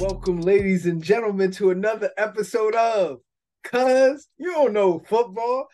[0.00, 3.20] Welcome, ladies and gentlemen, to another episode of
[3.62, 5.68] Cuz You Don't Know Football.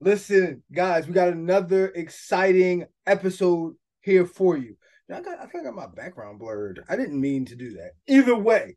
[0.00, 4.76] Listen, guys, we got another exciting episode here for you.
[5.08, 6.84] Now, I, got, I think I got my background blurred.
[6.88, 7.90] I didn't mean to do that.
[8.06, 8.76] Either way,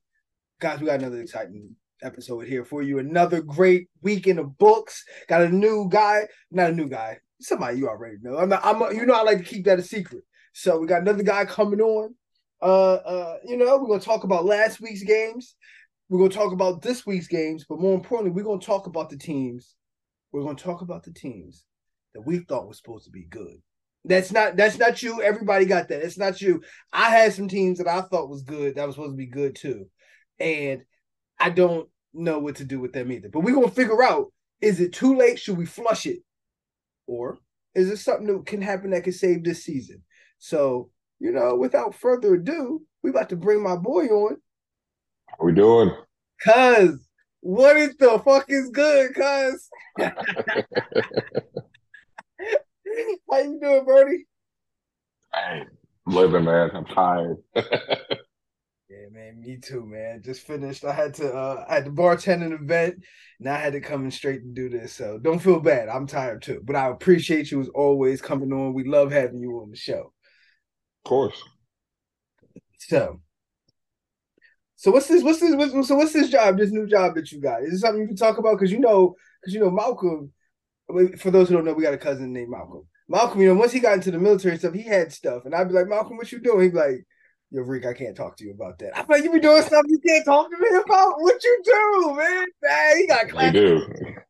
[0.59, 2.97] guys, we got another exciting episode here for you.
[2.97, 5.05] Another great week in the books.
[5.29, 8.37] Got a new guy, not a new guy, somebody you already know.
[8.37, 8.51] I'm,
[8.82, 10.24] a, you know, I like to keep that a secret.
[10.51, 12.15] So we got another guy coming on.
[12.63, 15.55] Uh, uh, you know, we're gonna talk about last week's games.
[16.07, 19.17] We're gonna talk about this week's games, but more importantly, we're gonna talk about the
[19.17, 19.75] teams.
[20.31, 21.65] We're gonna talk about the teams
[22.13, 23.61] that we thought was supposed to be good.
[24.05, 25.21] That's not that's not you.
[25.21, 26.03] Everybody got that.
[26.03, 26.61] It's not you.
[26.93, 29.57] I had some teams that I thought was good that was supposed to be good
[29.57, 29.89] too,
[30.39, 30.83] and
[31.37, 33.27] I don't know what to do with them either.
[33.27, 35.38] But we're gonna figure out: is it too late?
[35.38, 36.19] Should we flush it,
[37.08, 37.39] or
[37.75, 40.02] is it something that can happen that can save this season?
[40.39, 40.91] So
[41.23, 44.36] you know, without further ado, we about to bring my boy on.
[45.30, 45.89] How we doing?
[46.44, 47.08] Cuz,
[47.39, 49.70] what is the fuck is good, cuz?
[53.31, 54.25] How you doing, Bernie?
[55.33, 55.64] Hey,
[56.06, 56.72] I'm living, man.
[56.73, 57.38] I'm tired.
[57.55, 57.64] yeah,
[59.09, 60.22] man, me too, man.
[60.22, 60.83] Just finished.
[60.83, 62.95] I had to uh I had to bartend an event.
[63.39, 64.92] Now I had to come in straight and do this.
[64.92, 65.88] So don't feel bad.
[65.88, 66.59] I'm tired too.
[66.66, 68.73] But I appreciate you as always coming on.
[68.73, 70.12] We love having you on the show.
[71.06, 71.44] Of course.
[72.80, 73.20] So
[74.84, 75.23] so what's this?
[75.23, 75.56] What's this?
[75.56, 76.58] What's, so what's this job?
[76.58, 77.64] This new job that you got?
[77.64, 78.56] Is this something you can talk about?
[78.56, 80.34] Because you know, because you know, Malcolm.
[81.18, 82.86] For those who don't know, we got a cousin named Malcolm.
[83.08, 85.70] Malcolm, you know, once he got into the military stuff, he had stuff, and I'd
[85.70, 86.64] be like, Malcolm, what you doing?
[86.64, 87.08] He'd be like,
[87.52, 88.98] Yo, Rick, I can't talk to you about that.
[88.98, 91.22] I like you be doing stuff you can't talk to me about.
[91.22, 92.45] What you do, man?
[92.62, 94.23] Man, he got classified.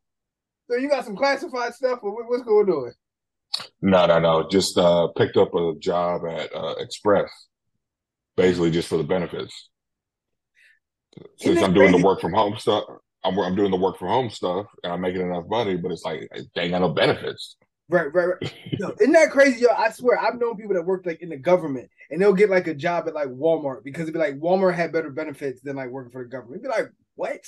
[0.70, 2.92] So you got some classified stuff, or what's going on?
[3.82, 4.48] No, no, no.
[4.48, 7.30] Just uh, picked up a job at uh, Express,
[8.36, 9.70] basically just for the benefits.
[11.36, 11.98] Since I'm doing crazy?
[11.98, 12.84] the work from home stuff,
[13.22, 16.04] I'm, I'm doing the work from home stuff, and I'm making enough money, but it's
[16.04, 17.56] like they ain't got no benefits.
[17.88, 18.54] Right, right, right.
[18.80, 19.68] no, isn't that crazy, yo?
[19.76, 22.66] I swear, I've known people that worked like in the government, and they'll get like
[22.66, 25.90] a job at like Walmart because it'd be like Walmart had better benefits than like
[25.90, 26.62] working for the government.
[26.62, 27.40] It'd be like, what?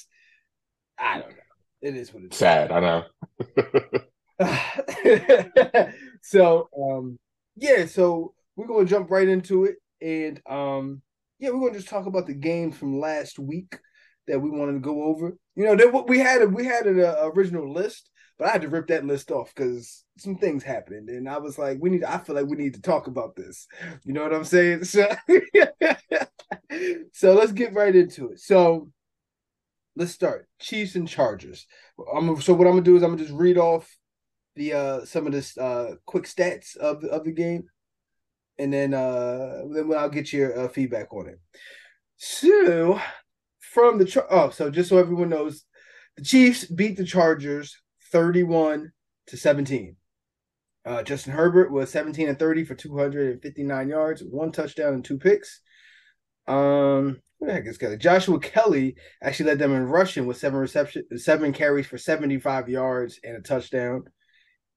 [0.98, 1.36] I don't know.
[1.82, 2.70] It is what it's sad.
[2.70, 3.04] I know.
[6.22, 7.18] so um
[7.56, 9.76] yeah, so we're gonna jump right into it.
[10.00, 11.02] And um
[11.38, 13.78] yeah, we're gonna just talk about the game from last week
[14.26, 15.36] that we wanted to go over.
[15.54, 18.62] You know, that we had a we had an uh, original list, but I had
[18.62, 22.04] to rip that list off because some things happened, and I was like, we need.
[22.04, 23.66] I feel like we need to talk about this.
[24.04, 24.84] You know what I'm saying?
[24.84, 25.08] So,
[27.12, 28.40] so let's get right into it.
[28.40, 28.90] So,
[29.96, 31.66] let's start Chiefs and Chargers.
[32.14, 33.88] I'm so what I'm gonna do is I'm gonna just read off
[34.56, 37.64] the uh some of this uh quick stats of of the game,
[38.58, 41.38] and then uh then I'll get your uh, feedback on it.
[42.16, 43.00] So
[43.60, 45.64] from the oh, so just so everyone knows,
[46.16, 47.76] the Chiefs beat the Chargers
[48.10, 48.92] thirty one
[49.28, 49.96] to seventeen.
[50.86, 55.60] Uh, Justin Herbert was 17 and 30 for 259 yards, one touchdown and two picks.
[56.46, 57.96] Um, what the heck is Kelley?
[57.96, 63.18] Joshua Kelley actually led them in rushing with seven reception, seven carries for 75 yards
[63.24, 64.04] and a touchdown.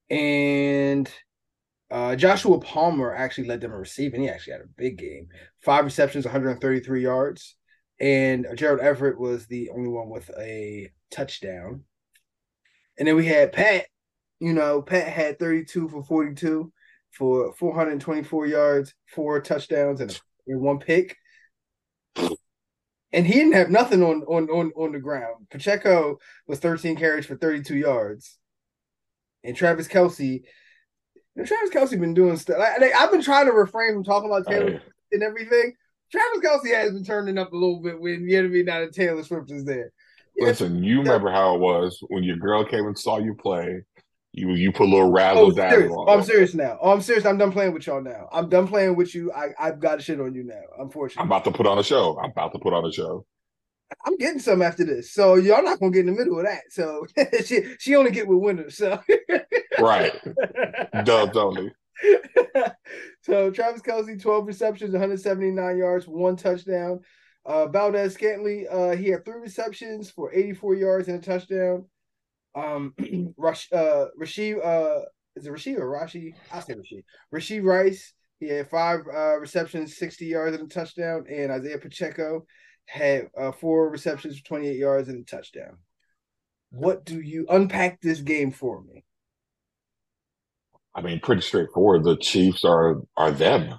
[0.10, 1.12] And
[1.92, 4.22] uh, Joshua Palmer actually led them in receiving.
[4.22, 5.28] He actually had a big game.
[5.62, 7.56] Five receptions, 133 yards.
[8.00, 11.84] And Gerald Everett was the only one with a touchdown.
[12.98, 13.86] And then we had Pat.
[14.40, 16.72] You know, Pat had 32 for 42
[17.12, 21.18] for 424 yards, four touchdowns, and, one pick.
[23.12, 25.48] And he didn't have nothing on, on on on the ground.
[25.52, 28.40] Pacheco was 13 carries for 32 yards
[29.44, 30.44] and Travis Kelce.
[31.36, 32.58] Know, Travis Kelce been doing stuff.
[32.60, 35.74] Like, I've been trying to refrain from talking about Taylor oh, and everything.
[36.12, 39.24] Travis Kelce has been turning up a little bit when you know not a Taylor
[39.24, 39.92] Swift is there.
[40.38, 43.84] Listen, you remember how it was when your girl came and saw you play.
[44.32, 46.06] You you put a little razzle oh, dazzle.
[46.08, 46.78] Oh, I'm serious now.
[46.82, 47.26] Oh, I'm serious.
[47.26, 48.30] I'm done playing with y'all now.
[48.32, 49.32] I'm done playing with you.
[49.34, 50.62] I I've got shit on you now.
[50.78, 52.18] Unfortunately, I'm about to put on a show.
[52.20, 53.26] I'm about to put on a show.
[54.06, 55.14] I'm getting some after this.
[55.14, 56.62] So y'all not gonna get in the middle of that.
[56.70, 57.06] So
[57.46, 58.78] she she only get with winners.
[58.78, 59.02] So
[59.80, 60.14] right,
[61.04, 61.72] dubs only.
[63.22, 67.02] so Travis Kelce, 12 receptions, 179 yards, one touchdown.
[67.46, 71.86] Uh Valdes-Scantling, uh, he had three receptions for 84 yards and a touchdown.
[72.56, 72.94] Um
[73.38, 75.02] Rush uh Rashid uh
[75.36, 76.34] is it Rashid or Rashi?
[76.52, 77.04] I say Rashid.
[77.34, 82.46] Rashee Rice, he had five uh receptions, 60 yards and a touchdown, and Isaiah Pacheco
[82.90, 85.78] had uh, four receptions for 28 yards and a touchdown.
[86.72, 89.06] What do you unpack this game for me?
[90.96, 92.04] I mean, pretty straightforward.
[92.04, 93.76] The Chiefs are are them.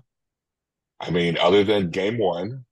[1.01, 2.65] I mean, other than game one,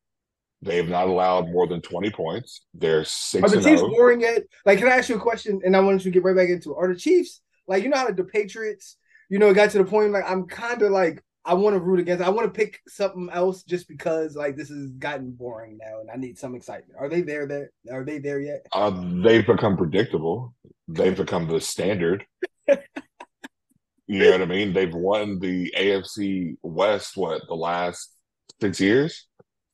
[0.60, 2.62] They have not allowed more than 20 points.
[2.74, 3.44] They're six.
[3.44, 3.88] Are the Chiefs oh.
[3.90, 4.42] boring yet?
[4.66, 5.60] Like, can I ask you a question?
[5.64, 6.76] And I wanted to get right back into it.
[6.78, 8.96] Are the Chiefs like you know how the Patriots,
[9.28, 11.80] you know, it got to the point like I'm kind of like I want to
[11.80, 12.22] root against.
[12.22, 16.10] I want to pick something else just because like this has gotten boring now, and
[16.10, 17.00] I need some excitement.
[17.00, 17.46] Are they there?
[17.46, 18.66] There are they there yet?
[18.70, 18.90] Uh,
[19.24, 20.54] they've become predictable.
[20.88, 22.26] They've become the standard.
[22.68, 24.74] you know what I mean?
[24.74, 28.14] They've won the AFC West what the last
[28.60, 29.26] six years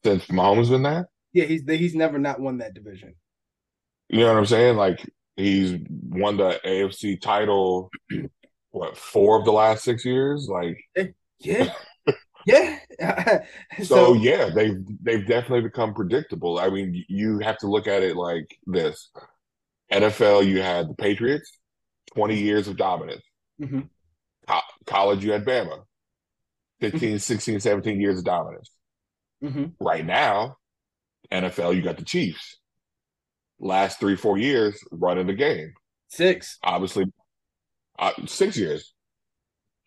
[0.04, 1.08] since Mahomes been there.
[1.32, 3.16] Yeah, he's he's never not won that division.
[4.08, 4.76] You know what I'm saying?
[4.76, 5.04] Like
[5.34, 7.90] he's won the AFC title.
[8.70, 10.48] What four of the last six years?
[10.48, 10.78] Like
[11.40, 11.72] yeah,
[12.46, 12.78] yeah.
[13.78, 16.58] so, so yeah, they've they've definitely become predictable.
[16.58, 19.10] I mean, you have to look at it like this:
[19.90, 21.50] NFL, you had the Patriots,
[22.14, 23.22] twenty years of dominance.
[23.60, 23.88] Mhm.
[24.48, 25.84] Co- college, you had Bama,
[26.80, 28.70] 15, 16, 17 years of dominance.
[29.42, 29.74] Mhm.
[29.80, 30.56] Right now,
[31.30, 32.58] NFL, you got the Chiefs.
[33.58, 35.74] Last three, four years running the game.
[36.08, 36.58] six.
[36.62, 37.06] Obviously,
[37.98, 38.94] uh, six years.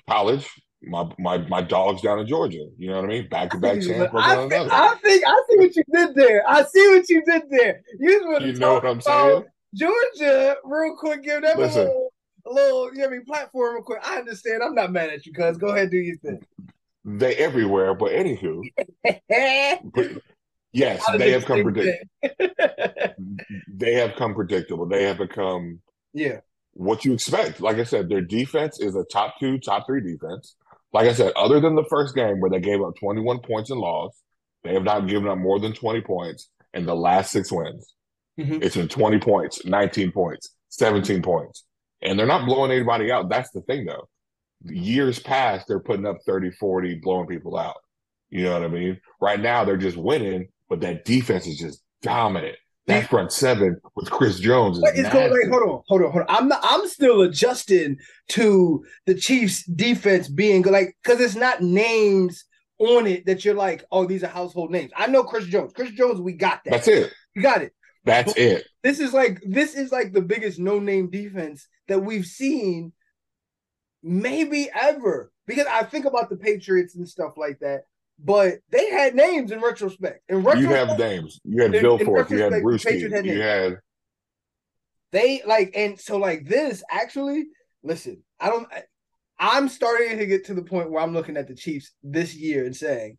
[0.10, 0.48] College,
[0.84, 2.68] my my my dogs down in Georgia.
[2.78, 3.30] You know what I mean?
[3.30, 4.12] Back to back champ.
[4.14, 4.72] I think.
[4.72, 6.44] I think I see what you did there.
[6.48, 7.82] I see what you did there.
[8.00, 9.46] You, You know what I'm saying?
[9.74, 12.14] Georgia, real quick, give them a little,
[12.46, 14.00] a little, you know, I mean, platform, real quick.
[14.04, 14.64] I understand.
[14.64, 15.58] I'm not mad at you, cuz.
[15.58, 16.42] Go ahead, do your thing.
[17.06, 18.62] They everywhere, but anywho,
[19.04, 20.12] but
[20.74, 22.06] yes, they have come predict.
[23.70, 24.88] They have come predictable.
[24.88, 25.80] They have become
[26.14, 26.40] yeah,
[26.74, 27.62] what you expect.
[27.62, 30.56] Like I said, their defense is a top two, top three defense.
[30.94, 33.80] Like I said, other than the first game where they gave up 21 points and
[33.80, 34.18] lost,
[34.64, 37.94] they have not given up more than 20 points in the last six wins.
[38.40, 38.64] Mhm.
[38.64, 41.66] It's been 20 points, 19 points, 17 points.
[42.02, 43.30] And they're not blowing anybody out.
[43.30, 44.08] That's the thing, though.
[44.64, 47.78] Years past, they're putting up 30, 40, blowing people out.
[48.30, 49.00] You know what I mean?
[49.22, 52.58] Right now, they're just winning, but that defense is just dominant.
[52.88, 55.32] That front seven with Chris Jones is What is going?
[55.32, 56.26] Wait, hold on, hold on, hold on.
[56.30, 57.98] I'm not, I'm still adjusting
[58.30, 62.46] to the Chiefs' defense being like because it's not names
[62.80, 64.92] on it that you're like, oh, these are household names.
[64.96, 65.74] I know Chris Jones.
[65.74, 66.72] Chris Jones, we got that.
[66.72, 67.12] That's it.
[67.36, 67.74] We got it.
[68.06, 68.66] That's it.
[68.84, 72.94] This is like this is like the biggest no-name defense that we've seen,
[74.02, 75.32] maybe ever.
[75.46, 77.82] Because I think about the Patriots and stuff like that,
[78.20, 80.22] but they had names in retrospect.
[80.30, 81.40] In retrospect, You have names.
[81.44, 82.30] You had Wilfork.
[82.30, 83.42] You had Bruce had You names.
[83.42, 83.78] had
[85.12, 87.46] they like and so like this actually
[87.82, 88.84] listen i don't I,
[89.40, 92.66] i'm starting to get to the point where i'm looking at the chiefs this year
[92.66, 93.18] and saying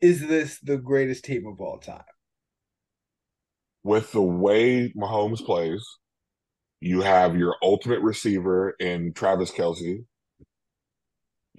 [0.00, 2.02] is this the greatest team of all time
[3.82, 5.82] with the way Mahomes plays,
[6.80, 10.04] you have your ultimate receiver in Travis Kelce.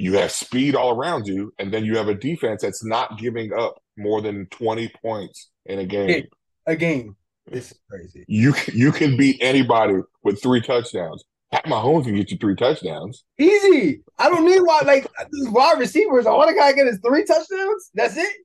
[0.01, 3.53] You have speed all around you, and then you have a defense that's not giving
[3.53, 6.25] up more than 20 points in a game.
[6.68, 7.15] A game
[7.48, 11.24] this is crazy You you can beat anybody with three touchdowns.
[11.51, 13.24] Pat Mahomes can get you three touchdowns.
[13.39, 17.25] easy i don't need wide like these wide receivers all i gotta get is three
[17.25, 18.36] touchdowns that's it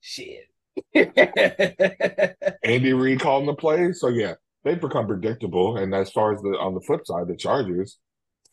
[0.00, 0.48] shit
[2.64, 4.00] Andy Reid calling the plays.
[4.00, 4.34] So yeah,
[4.64, 5.76] they've become predictable.
[5.76, 7.98] And as far as the on the flip side, the Chargers,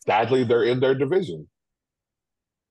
[0.04, 1.48] sadly, they're in their division.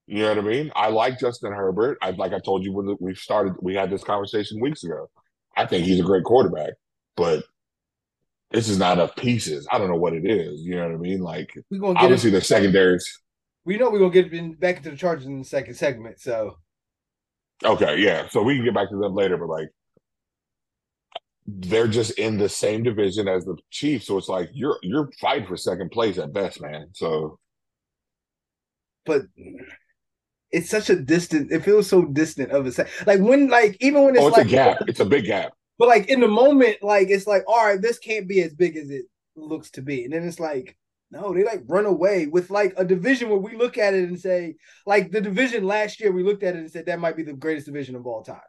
[0.09, 0.71] You know what I mean?
[0.75, 1.99] I like Justin Herbert.
[2.01, 5.07] I like I told you when we started, we had this conversation weeks ago.
[5.55, 6.73] I think he's a great quarterback,
[7.15, 7.43] but
[8.49, 9.67] this is not enough pieces.
[9.71, 10.61] I don't know what it is.
[10.61, 11.21] You know what I mean?
[11.21, 13.21] Like we gonna get obviously the secondaries.
[13.65, 16.57] we know we're gonna get in, back into the chargers in the second segment so
[17.63, 18.27] Okay, yeah.
[18.29, 19.69] So we can get back to them later, but like
[21.45, 24.07] they're just in the same division as the Chiefs.
[24.07, 26.87] So it's like you're you're fighting for second place at best, man.
[26.93, 27.37] So
[29.05, 29.23] but
[30.51, 31.51] it's such a distant.
[31.51, 32.89] It feels so distant of a sec.
[33.05, 34.77] Like when, like even when it's, oh, it's like, a gap.
[34.87, 35.53] It's a big gap.
[35.77, 38.75] but like in the moment, like it's like, all right, this can't be as big
[38.77, 40.75] as it looks to be, and then it's like,
[41.11, 44.19] no, they like run away with like a division where we look at it and
[44.19, 47.23] say, like the division last year, we looked at it and said that might be
[47.23, 48.41] the greatest division of all time.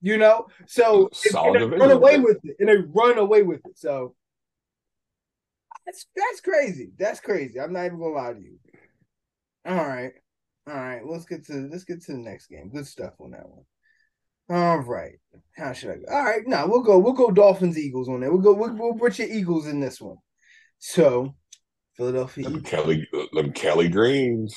[0.00, 3.42] You know, so and- Solid and they run away with it, and they run away
[3.42, 3.76] with it.
[3.76, 4.14] So
[5.84, 6.90] that's that's crazy.
[6.98, 7.58] That's crazy.
[7.60, 8.58] I'm not even gonna lie to you.
[9.66, 10.12] All right.
[10.68, 12.70] All right, let's get to let's get to the next game.
[12.70, 13.64] Good stuff on that one.
[14.50, 15.18] All right,
[15.56, 16.12] how should I go?
[16.12, 16.98] All right, now we'll go.
[16.98, 18.30] We'll go Dolphins Eagles on there.
[18.30, 18.54] We'll go.
[18.54, 20.16] We'll, we'll put your Eagles in this one.
[20.78, 21.34] So,
[21.96, 24.56] Philadelphia Them Kelly, them Kelly Greens.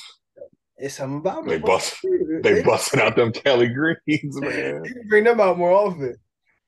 [0.76, 1.96] It's something about They bust.
[2.42, 4.00] They busting out them Kelly Greens,
[4.40, 4.82] man.
[4.84, 6.16] You bring them out more often.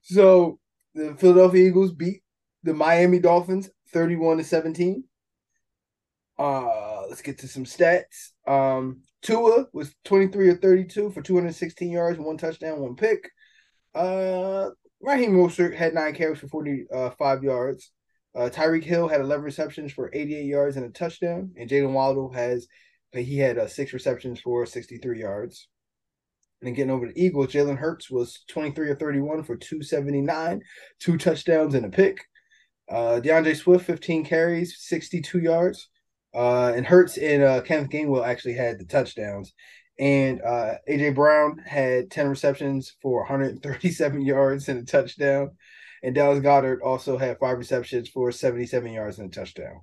[0.02, 0.58] So
[0.94, 2.22] the Philadelphia Eagles beat
[2.62, 5.04] the Miami Dolphins 31 to 17.
[6.38, 8.32] Uh let's get to some stats.
[8.46, 13.30] Um Tua was 23 or 32 for 216 yards, one touchdown, one pick.
[13.94, 14.68] Uh,
[15.00, 17.90] Raheem Mostert had nine carries for 45 uh, yards.
[18.36, 21.52] Uh, Tyreek Hill had 11 receptions for 88 yards and a touchdown.
[21.56, 22.66] And Jaylen Waddle has,
[23.12, 25.68] he had uh, six receptions for 63 yards.
[26.60, 30.60] And then getting over the Eagles, Jalen Hurts was 23 or 31 for 279,
[30.98, 32.18] two touchdowns and a pick.
[32.90, 35.88] Uh, D'Andre Swift, 15 carries, 62 yards.
[36.34, 39.52] Uh, and Hurts and uh, Kenneth Gainwell actually had the touchdowns.
[39.98, 45.52] And uh, AJ Brown had 10 receptions for 137 yards and a touchdown.
[46.02, 49.80] And Dallas Goedert also had five receptions for 77 yards and a touchdown.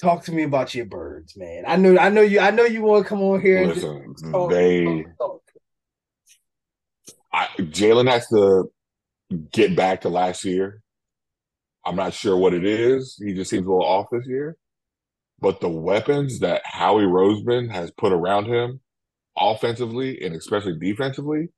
[0.00, 1.64] Talk to me about your birds, man.
[1.66, 3.66] I know, I know you, I know you want to come on here.
[3.66, 5.40] Listen, talk, they, talk, talk.
[7.58, 8.70] Jalen has to
[9.50, 10.82] get back to last year.
[11.84, 13.20] I'm not sure what it is.
[13.22, 14.56] He just seems a little off this year.
[15.40, 18.80] But the weapons that Howie Roseman has put around him,
[19.36, 21.48] offensively and especially defensively,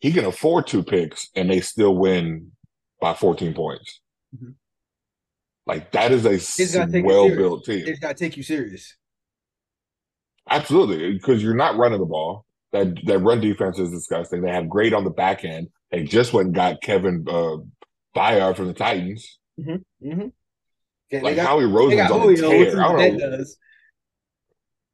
[0.00, 2.52] he can afford two picks and they still win
[3.00, 4.00] by 14 points.
[4.34, 4.52] Mm-hmm.
[5.66, 7.84] Like that is a well built team.
[7.86, 8.96] It's got to take you serious.
[10.48, 12.46] Absolutely, because you're not running the ball.
[12.72, 14.40] That that run defense is disgusting.
[14.40, 15.68] They have great on the back end.
[15.90, 17.58] They just went and got Kevin uh,
[18.16, 19.38] Byard from the Titans.
[19.60, 20.08] Mm-hmm.
[20.08, 20.28] Mm-hmm.
[21.10, 22.82] Like got, Howie Roseman's on Julio, tear.
[22.82, 23.36] I don't know.
[23.36, 23.56] Does.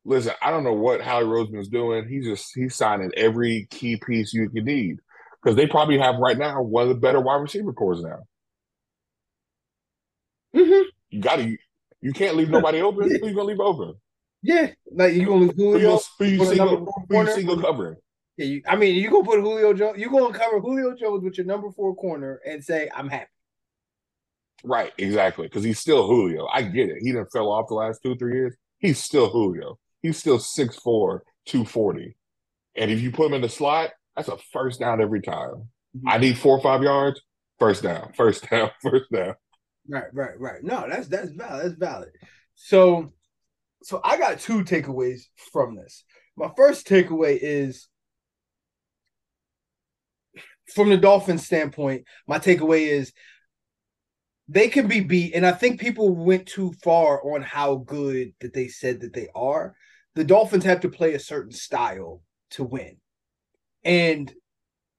[0.05, 2.09] Listen, I don't know what Howie Roseman's doing.
[2.09, 4.99] He's just he's signing every key piece you can need
[5.43, 8.21] because they probably have right now one of the better wide receiver cores now.
[10.55, 10.83] Mm-hmm.
[11.11, 11.57] You got to.
[12.01, 13.09] You can't leave nobody open.
[13.21, 13.95] Who you gonna leave open?
[14.43, 15.99] Yeah, like you gonna leave Julio.
[16.19, 17.97] Who you, single, who you single covering?
[18.37, 19.99] Yeah, you, I mean, you gonna put Julio Jones.
[19.99, 23.31] You gonna cover Julio Jones with your number four corner and say, "I'm happy."
[24.65, 25.47] Right, exactly.
[25.47, 26.47] Because he's still Julio.
[26.53, 26.99] I get it.
[27.01, 28.57] He didn't fell off the last two, three years.
[28.79, 29.79] He's still Julio.
[30.03, 32.17] He's still 6'4, 240.
[32.77, 35.69] And if you put him in the slot, that's a first down every time.
[35.97, 36.09] Mm-hmm.
[36.09, 37.21] I need four or five yards.
[37.59, 39.35] First down, first down, first down.
[39.89, 40.63] Right, right, right.
[40.63, 41.67] No, that's that's valid.
[41.67, 42.11] That's valid.
[42.55, 43.13] So,
[43.83, 46.05] so I got two takeaways from this.
[46.37, 47.89] My first takeaway is
[50.75, 52.05] from the Dolphins standpoint.
[52.27, 53.13] My takeaway is
[54.49, 58.53] they can be beat, and I think people went too far on how good that
[58.53, 59.75] they said that they are.
[60.15, 62.97] The Dolphins have to play a certain style to win,
[63.85, 64.33] and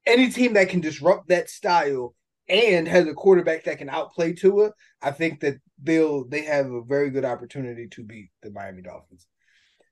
[0.06, 2.16] any team that can disrupt that style
[2.48, 4.72] and has a quarterback that can outplay Tua,
[5.02, 9.28] I think that they'll they have a very good opportunity to beat the Miami Dolphins.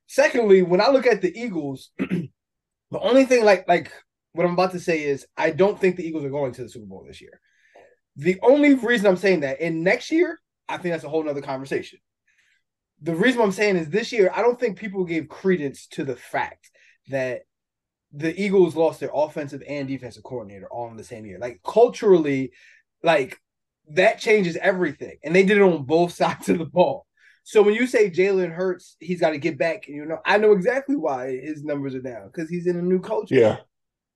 [0.06, 2.30] Secondly, when I look at the Eagles, the
[2.92, 3.92] only thing like like
[4.32, 6.68] what I'm about to say is I don't think the Eagles are going to the
[6.68, 7.40] Super Bowl this year.
[8.16, 11.42] The only reason I'm saying that, in next year, I think that's a whole nother
[11.42, 11.98] conversation.
[13.02, 16.16] The reason I'm saying is this year, I don't think people gave credence to the
[16.16, 16.70] fact
[17.08, 17.42] that
[18.12, 21.38] the Eagles lost their offensive and defensive coordinator all in the same year.
[21.38, 22.52] Like culturally,
[23.02, 23.38] like
[23.90, 25.18] that changes everything.
[25.24, 27.06] And they did it on both sides of the ball.
[27.44, 30.38] So when you say Jalen Hurts, he's got to get back, and you know, I
[30.38, 33.34] know exactly why his numbers are down because he's in a new culture.
[33.34, 33.56] Yeah,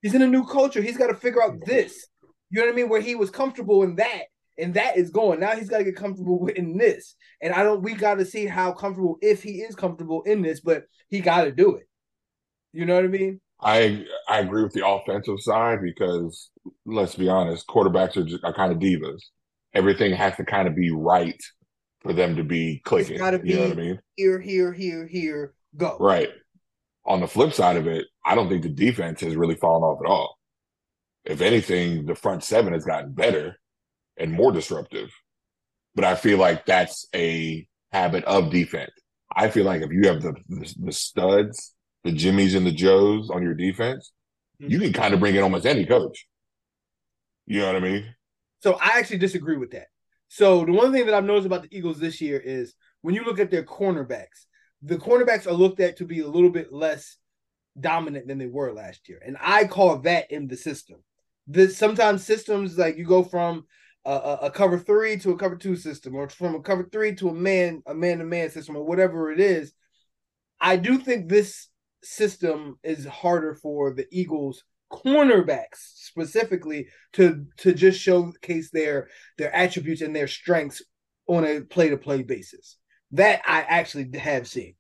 [0.01, 0.81] he's in a new culture.
[0.81, 2.07] He's got to figure out this.
[2.51, 2.89] You know what I mean?
[2.89, 4.25] Where he was comfortable in that,
[4.59, 5.41] and that is going.
[5.41, 7.15] Now he's got to get comfortable with in this.
[7.43, 7.83] And I don't.
[7.83, 11.45] We got to see how comfortable if he is comfortable in this, but he got
[11.45, 11.89] to do it.
[12.73, 13.41] You know what I mean?
[13.61, 16.51] I I agree with the offensive side because
[16.87, 19.21] let's be honest, quarterbacks are just, are kind of divas.
[19.75, 21.41] Everything has to kind of be right
[22.01, 23.15] for them to be clicking.
[23.15, 24.01] It's gotta be you know what I mean?
[24.17, 25.97] Here, here, here, here, go.
[25.99, 26.31] Right.
[27.05, 30.01] On the flip side of it, I don't think the defense has really fallen off
[30.05, 30.38] at all
[31.29, 33.57] if anything, the front seven has gotten better
[34.17, 35.11] and more disruptive.
[35.95, 38.91] But I feel like that's a habit of defense.
[39.35, 43.31] I feel like if you have the the, the studs, the Jimmies and the Joes
[43.31, 44.11] on your defense,
[44.61, 44.73] mm-hmm.
[44.73, 46.27] you can kind of bring in almost any coach.
[47.47, 48.15] You know what I mean?
[48.63, 49.89] So I actually disagree with that.
[50.29, 53.25] So the one thing that I've noticed about the Eagles this year is when you
[53.25, 54.47] look at their cornerbacks,
[54.83, 57.17] the cornerbacks are looked at to be a little bit less
[57.79, 59.21] dominant than they were last year.
[59.25, 60.99] And I call that in the system
[61.49, 63.65] the sometimes systems like you go from
[64.05, 67.31] a, a, cover three to a cover two system, or from a cover three to
[67.31, 69.73] a man a man to man system, or whatever it is.
[70.61, 71.69] I do think this
[72.03, 74.63] system is harder for the Eagles
[74.93, 80.83] cornerbacks specifically to to just showcase their their attributes and their strengths
[81.27, 82.77] on a play to play basis.
[83.13, 84.75] That I actually have seen.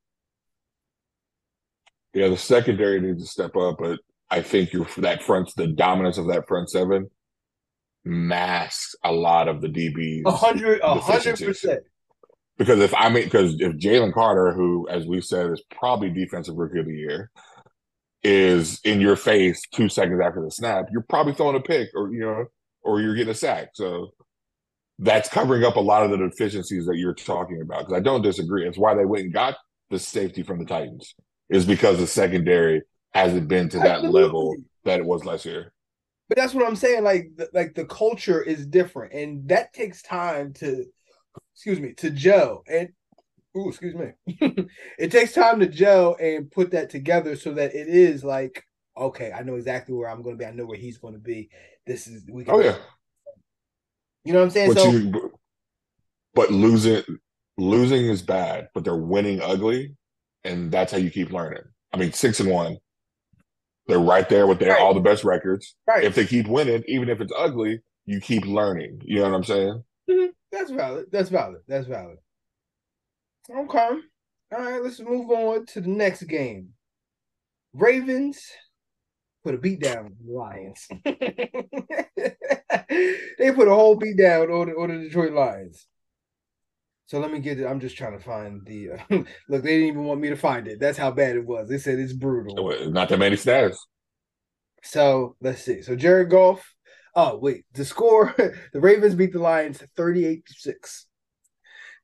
[2.14, 6.18] Yeah, the secondary needs to step up, but I think your that front, the dominance
[6.18, 7.10] of that front seven,
[8.04, 10.22] masks a lot of the DBs.
[10.26, 11.80] A hundred, a hundred percent.
[12.56, 16.56] Because if I mean, because if Jalen Carter, who as we said is probably defensive
[16.56, 17.30] rookie of the year,
[18.22, 22.12] is in your face two seconds after the snap, you're probably throwing a pick or
[22.12, 22.46] you know,
[22.82, 23.70] or you're getting a sack.
[23.74, 24.10] So
[24.98, 27.80] that's covering up a lot of the deficiencies that you're talking about.
[27.80, 28.66] Because I don't disagree.
[28.66, 29.56] It's why they went and got
[29.90, 31.14] the safety from the Titans,
[31.48, 32.82] is because the secondary
[33.18, 34.22] hasn't been to that Absolutely.
[34.22, 35.72] level that it was last year.
[36.28, 37.04] But that's what I'm saying.
[37.04, 40.84] Like, the, like the culture is different, and that takes time to,
[41.54, 42.62] excuse me, to gel.
[42.70, 42.90] And
[43.56, 44.12] ooh, excuse me,
[44.98, 48.62] it takes time to gel and put that together so that it is like,
[48.96, 50.46] okay, I know exactly where I'm going to be.
[50.46, 51.48] I know where he's going to be.
[51.86, 52.44] This is we.
[52.44, 52.76] Can oh yeah.
[54.24, 54.74] You know what I'm saying?
[54.74, 55.32] But so, you,
[56.34, 57.02] but losing
[57.56, 59.96] losing is bad, but they're winning ugly,
[60.44, 61.62] and that's how you keep learning.
[61.92, 62.76] I mean, six and one,
[63.88, 64.80] they're right there with their right.
[64.80, 65.74] all the best records.
[65.86, 66.04] Right.
[66.04, 69.00] If they keep winning, even if it's ugly, you keep learning.
[69.04, 69.82] You know what I'm saying?
[70.08, 70.26] Mm-hmm.
[70.52, 71.06] That's valid.
[71.10, 71.62] That's valid.
[71.66, 72.18] That's valid.
[73.50, 73.90] Okay.
[74.50, 76.70] All right, let's move on to the next game.
[77.74, 78.40] Ravens
[79.44, 80.88] put a beat down on the Lions.
[83.38, 85.86] they put a whole beat down on the, on the Detroit Lions.
[87.08, 87.64] So let me get it.
[87.64, 88.90] I'm just trying to find the.
[88.90, 88.98] Uh,
[89.48, 90.78] look, they didn't even want me to find it.
[90.78, 91.66] That's how bad it was.
[91.66, 92.90] They said it's brutal.
[92.90, 93.78] Not that many stats.
[94.82, 95.80] So let's see.
[95.80, 96.74] So Jared Goff.
[97.14, 98.34] Oh wait, the score:
[98.72, 101.06] the Ravens beat the Lions 38 to six.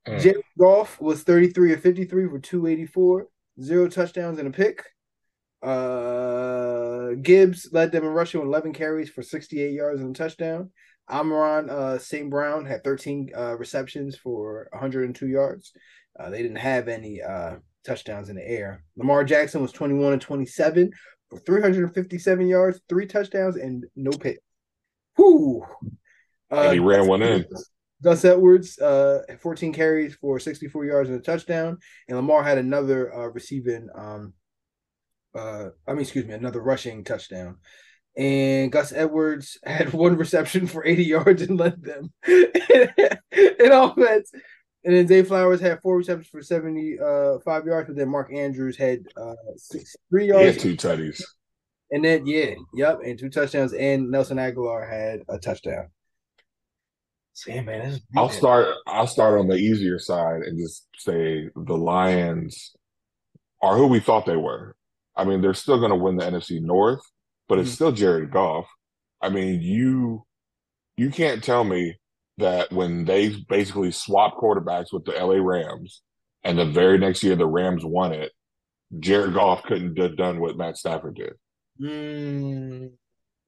[0.08, 0.20] Mm.
[0.22, 3.26] Jared Goff was 33 of 53 for 284,
[3.60, 4.84] zero touchdowns and a pick.
[5.62, 10.70] Uh, Gibbs led them in rushing with 11 carries for 68 yards and a touchdown.
[11.10, 12.30] Amon uh, St.
[12.30, 15.72] Brown had 13 uh, receptions for 102 yards.
[16.18, 18.84] Uh, they didn't have any uh, touchdowns in the air.
[18.96, 20.90] Lamar Jackson was 21 and 27
[21.30, 24.38] for 357 yards, three touchdowns, and no pick.
[25.18, 25.64] Whoo!
[26.50, 27.44] and he ran one in.
[28.02, 33.14] Gus Edwards, uh, 14 carries for 64 yards and a touchdown, and Lamar had another
[33.14, 34.34] uh, receiving, um,
[35.34, 37.56] uh, I mean, excuse me, another rushing touchdown
[38.16, 44.30] and Gus Edwards had one reception for 80 yards and led them in offense.
[44.84, 48.76] And then Zay Flowers had four receptions for 75 uh, yards, but then Mark Andrews
[48.76, 50.58] had uh, six, three yards.
[50.58, 51.22] two tutties.
[51.90, 53.72] And then, yeah, yep, and two touchdowns.
[53.72, 55.88] And Nelson Agholor had a touchdown.
[57.46, 58.68] Yeah, man, I'll start.
[58.86, 62.76] I'll start on the easier side and just say the Lions
[63.60, 64.76] are who we thought they were.
[65.16, 67.02] I mean, they're still going to win the NFC North,
[67.48, 67.74] but it's mm-hmm.
[67.74, 68.66] still Jared Goff.
[69.20, 70.24] I mean, you
[70.96, 71.96] you can't tell me
[72.38, 76.02] that when they basically swapped quarterbacks with the LA Rams
[76.42, 78.32] and the very next year the Rams won it,
[78.98, 81.34] Jared Goff couldn't have done what Matt Stafford did.
[81.80, 82.92] Mm,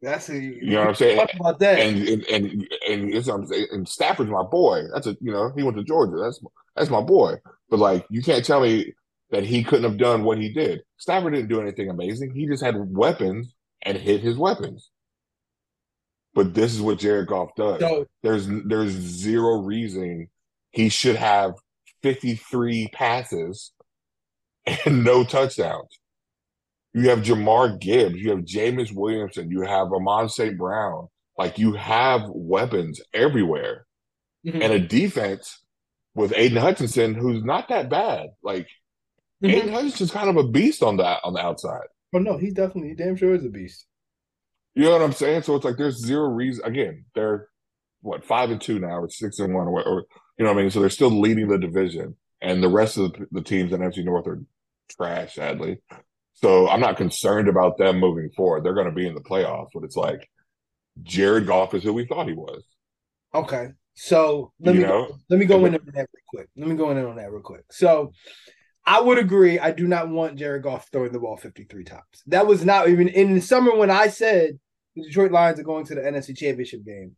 [0.02, 1.26] that's a, you know what I'm saying.
[1.38, 4.82] About that, and and and and, and, and Stafford's my boy.
[4.92, 6.16] That's a you know he went to Georgia.
[6.22, 6.40] That's
[6.74, 7.34] that's my boy.
[7.70, 8.94] But like you can't tell me
[9.30, 10.82] that he couldn't have done what he did.
[10.98, 12.32] Stafford didn't do anything amazing.
[12.34, 13.52] He just had weapons
[13.86, 14.90] and hit his weapons.
[16.34, 17.80] But this is what Jared Goff does.
[17.80, 20.28] So, there's there's zero reason
[20.70, 21.54] he should have
[22.02, 23.72] 53 passes
[24.84, 25.98] and no touchdowns.
[26.92, 30.58] You have Jahmyr Gibbs, you have Jameis Williamson, you have Amon St.
[30.58, 31.08] Brown.
[31.38, 33.86] Like you have weapons everywhere.
[34.46, 34.62] Mm-hmm.
[34.62, 35.62] And a defense
[36.14, 38.28] with Aidan Hutchinson, who's not that bad.
[38.42, 38.66] Like
[39.42, 39.50] mm-hmm.
[39.50, 41.86] Aidan Hutchinson's kind of a beast on that on the outside.
[42.14, 43.86] Oh no, he's definitely he damn sure is a beast.
[44.74, 45.42] You know what I'm saying?
[45.42, 46.64] So it's like there's zero reason.
[46.64, 47.48] Again, they're
[48.02, 50.04] what five and two now, or six and one, or, or
[50.38, 50.70] you know what I mean.
[50.70, 54.04] So they're still leading the division, and the rest of the, the teams in NFC
[54.04, 54.42] North are
[54.90, 55.78] trash, sadly.
[56.34, 58.62] So I'm not concerned about them moving forward.
[58.62, 60.28] They're going to be in the playoffs, but it's like
[61.02, 62.62] Jared Goff is who we thought he was.
[63.34, 65.16] Okay, so let you me know?
[65.30, 66.48] let me go in on that real quick.
[66.56, 67.64] Let me go in on that real quick.
[67.70, 68.12] So
[68.86, 69.58] I would agree.
[69.58, 72.02] I do not want Jared Goff throwing the ball 53 times.
[72.28, 74.58] That was not even in the summer when I said
[74.94, 77.16] the Detroit Lions are going to the NFC Championship game.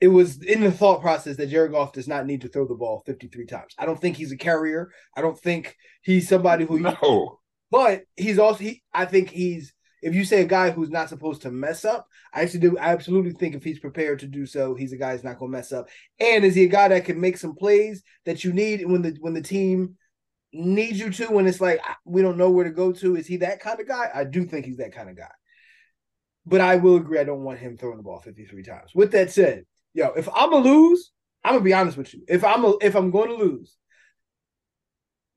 [0.00, 2.74] It was in the thought process that Jared Goff does not need to throw the
[2.74, 3.74] ball 53 times.
[3.76, 4.90] I don't think he's a carrier.
[5.16, 6.78] I don't think he's somebody who.
[6.78, 7.40] No.
[7.70, 8.64] But he's also.
[8.64, 9.74] He, I think he's.
[10.02, 12.78] If you say a guy who's not supposed to mess up, I actually do.
[12.78, 15.52] I absolutely think if he's prepared to do so, he's a guy who's not going
[15.52, 15.88] to mess up.
[16.18, 19.16] And is he a guy that can make some plays that you need when the
[19.20, 19.98] when the team
[20.52, 23.16] needs you to when it's like we don't know where to go to.
[23.16, 24.10] Is he that kind of guy?
[24.12, 25.30] I do think he's that kind of guy.
[26.46, 28.90] But I will agree, I don't want him throwing the ball 53 times.
[28.94, 31.12] With that said, yo, if I'm gonna lose,
[31.44, 32.22] I'm gonna be honest with you.
[32.28, 33.76] If I'm a, if I'm going to lose,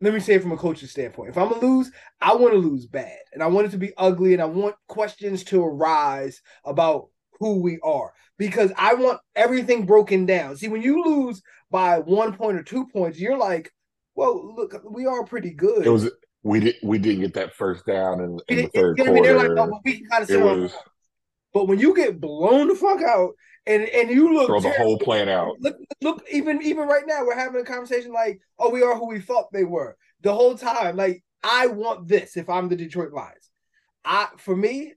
[0.02, 1.30] let me say it from a coach's standpoint.
[1.30, 3.94] If I'm gonna lose, I want to lose bad, and I want it to be
[3.98, 9.86] ugly, and I want questions to arise about who we are because I want everything
[9.86, 10.58] broken down.
[10.58, 13.72] See, when you lose by one point or two points, you're like,
[14.16, 15.86] well, look, we are pretty good.
[15.86, 16.10] It was
[16.44, 19.20] we did we didn't get that first down in, in the third you know what
[19.20, 19.36] I mean?
[19.36, 19.56] Quarter.
[19.56, 20.74] like, oh, we can kind of sit was
[21.54, 23.32] But when you get blown the fuck out
[23.66, 25.56] and and you look throw the terrible, whole plan out.
[25.60, 29.08] Look, look, even even right now, we're having a conversation like, oh, we are who
[29.08, 30.98] we thought they were the whole time.
[30.98, 33.50] Like, I want this if I'm the Detroit Lions.
[34.04, 34.94] I for me,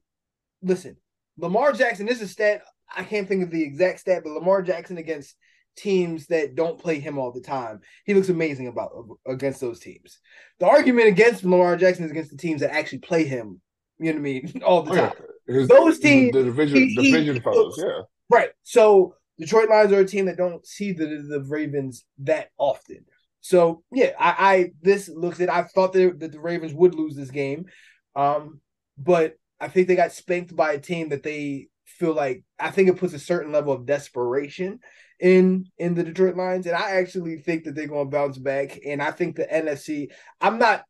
[0.63, 0.97] listen,
[1.39, 2.07] Lamar Jackson.
[2.07, 2.63] This is stat.
[2.95, 5.37] I can't think of the exact stat, but Lamar Jackson against
[5.77, 8.91] teams that don't play him all the time, he looks amazing about
[9.27, 10.19] against those teams.
[10.59, 13.61] The argument against Lamar Jackson is against the teams that actually play him.
[13.99, 14.53] You know what I mean?
[14.65, 15.13] All the Oh, time.
[15.49, 15.55] yeah.
[15.55, 18.01] His- Those teams, the division, he- division he yeah.
[18.29, 18.51] Right.
[18.63, 23.05] So Detroit Lions are a team that don't see the the Ravens that often.
[23.41, 27.15] So yeah, I, I this looks at I thought that, that the Ravens would lose
[27.17, 27.67] this game.
[28.15, 28.61] Um,
[28.99, 32.89] but I think they got spanked by a team that they feel like I think
[32.89, 34.81] it puts a certain level of desperation
[35.21, 36.67] in in the Detroit Lions.
[36.67, 38.79] And I actually think that they're gonna bounce back.
[38.87, 40.09] And I think the NFC,
[40.41, 40.85] I'm not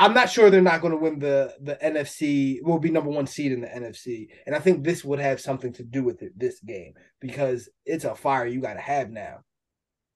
[0.00, 2.62] I'm not sure they're not going to win the the NFC.
[2.62, 5.74] Will be number one seed in the NFC, and I think this would have something
[5.74, 6.32] to do with it.
[6.38, 9.40] This game because it's a fire you got to have now.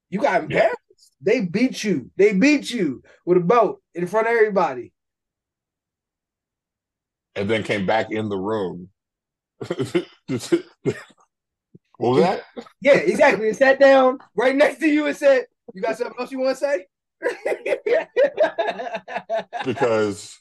[0.08, 0.78] You got embarrassed.
[1.20, 2.10] They beat you.
[2.16, 4.92] They beat you with a boat in front of everybody.
[7.34, 8.88] And then came back in the room.
[11.98, 12.42] what was that?
[12.80, 13.48] Yeah, exactly.
[13.48, 16.58] It sat down right next to you and said, "You got something else you want
[16.58, 16.86] to say?"
[19.64, 20.36] Because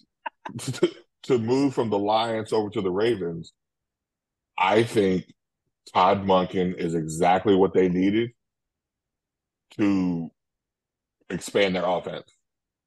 [1.24, 3.54] to move from the Lions over to the Ravens,
[4.58, 5.26] I think
[5.94, 8.32] Todd Monken is exactly what they needed
[9.78, 10.32] to
[11.30, 12.32] expand their offense.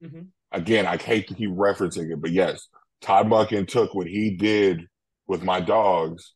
[0.03, 0.29] Mhm.
[0.53, 2.69] Again, I hate to keep referencing it, but yes,
[3.01, 4.87] Todd Monken took what he did
[5.27, 6.35] with my dogs,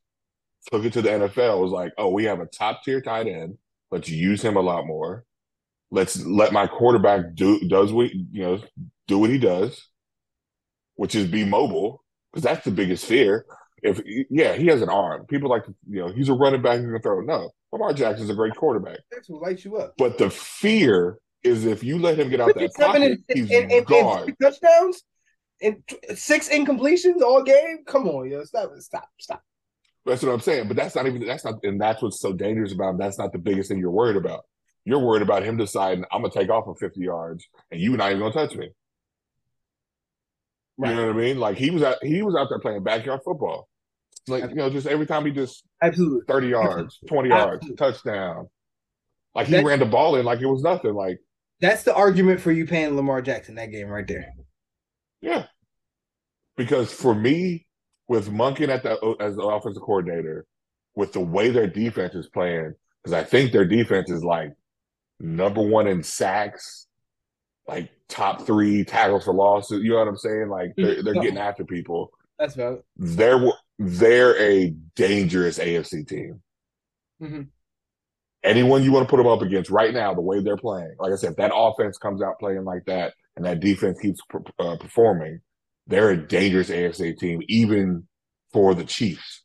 [0.71, 1.59] took it to the NFL.
[1.59, 3.59] It was like, oh, we have a top tier tight end.
[3.91, 5.25] Let's use him a lot more.
[5.91, 8.61] Let's let my quarterback do does we you know
[9.09, 9.89] do what he does,
[10.95, 13.45] which is be mobile because that's the biggest fear.
[13.83, 15.27] If yeah, he has an arm.
[15.27, 17.21] People like to, you know he's a running back who can throw.
[17.23, 18.99] No, Lamar Jackson's a great quarterback.
[19.11, 19.95] That's what lights you up.
[19.99, 23.63] But the fear is if you let him get out that pocket, and, he's and,
[23.63, 24.25] and, and gone.
[24.25, 25.03] three touchdowns
[25.63, 25.83] and
[26.15, 27.85] six incompletions all game.
[27.87, 29.43] Come on, yo, stop, stop, stop.
[30.07, 30.69] That's what I'm saying.
[30.69, 32.99] But that's not even that's not and that's what's so dangerous about him.
[32.99, 34.45] That's not the biggest thing you're worried about.
[34.85, 38.11] You're worried about him deciding I'm gonna take off for 50 yards and you not
[38.11, 38.71] even gonna touch me.
[40.79, 40.91] Right.
[40.91, 41.39] You know what I mean?
[41.39, 43.69] Like he was out he was out there playing backyard football.
[44.29, 46.21] Like, you know, just every time he just Absolutely.
[46.29, 47.77] 30 yards, 20 yards, Absolutely.
[47.77, 48.49] touchdown.
[49.35, 50.95] Like he That- ran the ball in like it was nothing.
[50.95, 51.19] Like,
[51.61, 54.33] That's the argument for you paying Lamar Jackson that game right there.
[55.21, 55.47] yeah.
[56.57, 57.67] Because for me,
[58.11, 60.45] with Monken at the as the offensive coordinator,
[60.97, 64.53] with the way their defense is playing, because I think their defense is like
[65.21, 66.89] number one in sacks,
[67.69, 69.85] like top three tackles for losses.
[69.85, 70.49] You know what I'm saying?
[70.49, 72.11] Like they're, they're getting after people.
[72.37, 73.41] That's about They're
[73.79, 76.43] they're a dangerous AFC team.
[77.23, 77.47] Mhm.
[78.43, 81.13] Anyone you want to put them up against right now, the way they're playing, like
[81.13, 84.21] I said, if that offense comes out playing like that and that defense keeps
[84.59, 85.43] uh, performing,
[85.91, 88.07] they're a dangerous AFC team, even
[88.53, 89.45] for the Chiefs.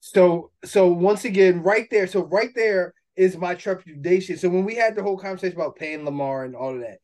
[0.00, 4.36] So so once again, right there, so right there is my trepidation.
[4.36, 6.98] So when we had the whole conversation about paying Lamar and all of that,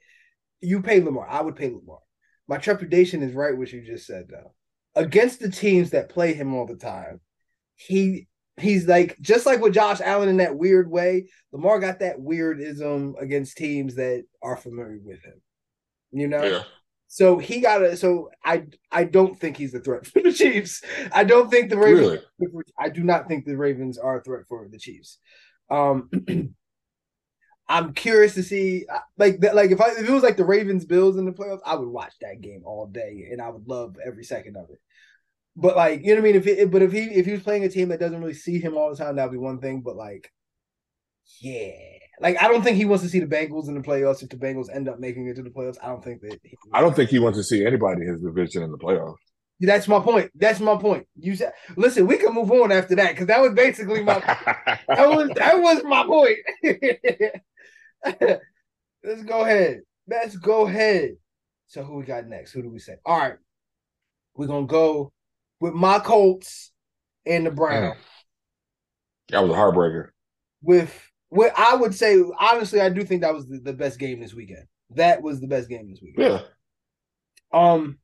[0.61, 1.27] you pay Lamar.
[1.29, 1.99] I would pay Lamar.
[2.49, 4.55] My trepidation is right what you just said though.
[4.95, 7.21] Against the teams that play him all the time,
[7.77, 8.29] he
[8.59, 11.29] he's like just like with Josh Allen in that weird way.
[11.53, 15.41] Lamar got that weirdism against teams that are familiar with him.
[16.13, 16.45] You know?
[16.45, 16.63] Yeah.
[17.09, 17.97] So he got to.
[17.97, 20.83] So I I don't think he's a threat for the Chiefs.
[21.13, 22.23] I don't think the Ravens.
[22.39, 22.65] Really?
[22.79, 25.19] I do not think the Ravens are a threat for the Chiefs.
[25.71, 26.11] Um,
[27.69, 28.87] I'm curious to see
[29.19, 29.55] like that.
[29.55, 31.89] Like if I if it was like the Ravens Bills in the playoffs, I would
[31.89, 34.81] watch that game all day and I would love every second of it.
[35.57, 36.37] But like you know what I mean.
[36.37, 38.61] If it, but if he if he was playing a team that doesn't really see
[38.61, 39.81] him all the time, that'd be one thing.
[39.81, 40.31] But like,
[41.41, 41.73] yeah,
[42.21, 44.23] like I don't think he wants to see the Bengals in the playoffs.
[44.23, 46.39] If the Bengals end up making it to the playoffs, I don't think that.
[46.43, 49.17] He, I don't think he wants to see anybody in his division in the playoffs.
[49.61, 50.31] That's my point.
[50.35, 51.07] That's my point.
[51.17, 54.19] You said, listen, we can move on after that because that was basically my
[54.89, 56.39] that was that was my point.
[59.03, 59.81] Let's go ahead.
[60.07, 61.13] Let's go ahead.
[61.69, 62.53] So who we got next?
[62.53, 62.97] Who do we say?
[63.05, 63.37] All right,
[64.35, 65.13] we're gonna go
[65.61, 66.71] with my Colts
[67.25, 67.97] and the Browns.
[67.97, 68.01] Mm.
[69.31, 70.09] that was a heartbreaker.
[70.63, 70.95] With
[71.31, 74.35] what I would say, honestly, I do think that was the, the best game this
[74.35, 74.67] weekend.
[74.91, 76.43] That was the best game this weekend.
[76.43, 76.43] Yeah.
[77.53, 77.99] Um,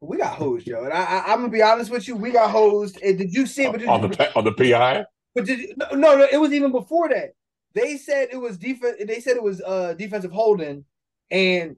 [0.00, 2.14] we got hosed, Joe, and I, I'm gonna be honest with you.
[2.14, 3.00] We got hosed.
[3.02, 3.72] And did you see it?
[3.72, 5.04] But on you, the on the PI.
[5.34, 7.30] But did you, no, no, no, it was even before that.
[7.74, 8.96] They said it was defense.
[9.04, 10.84] They said it was uh defensive holding,
[11.30, 11.76] and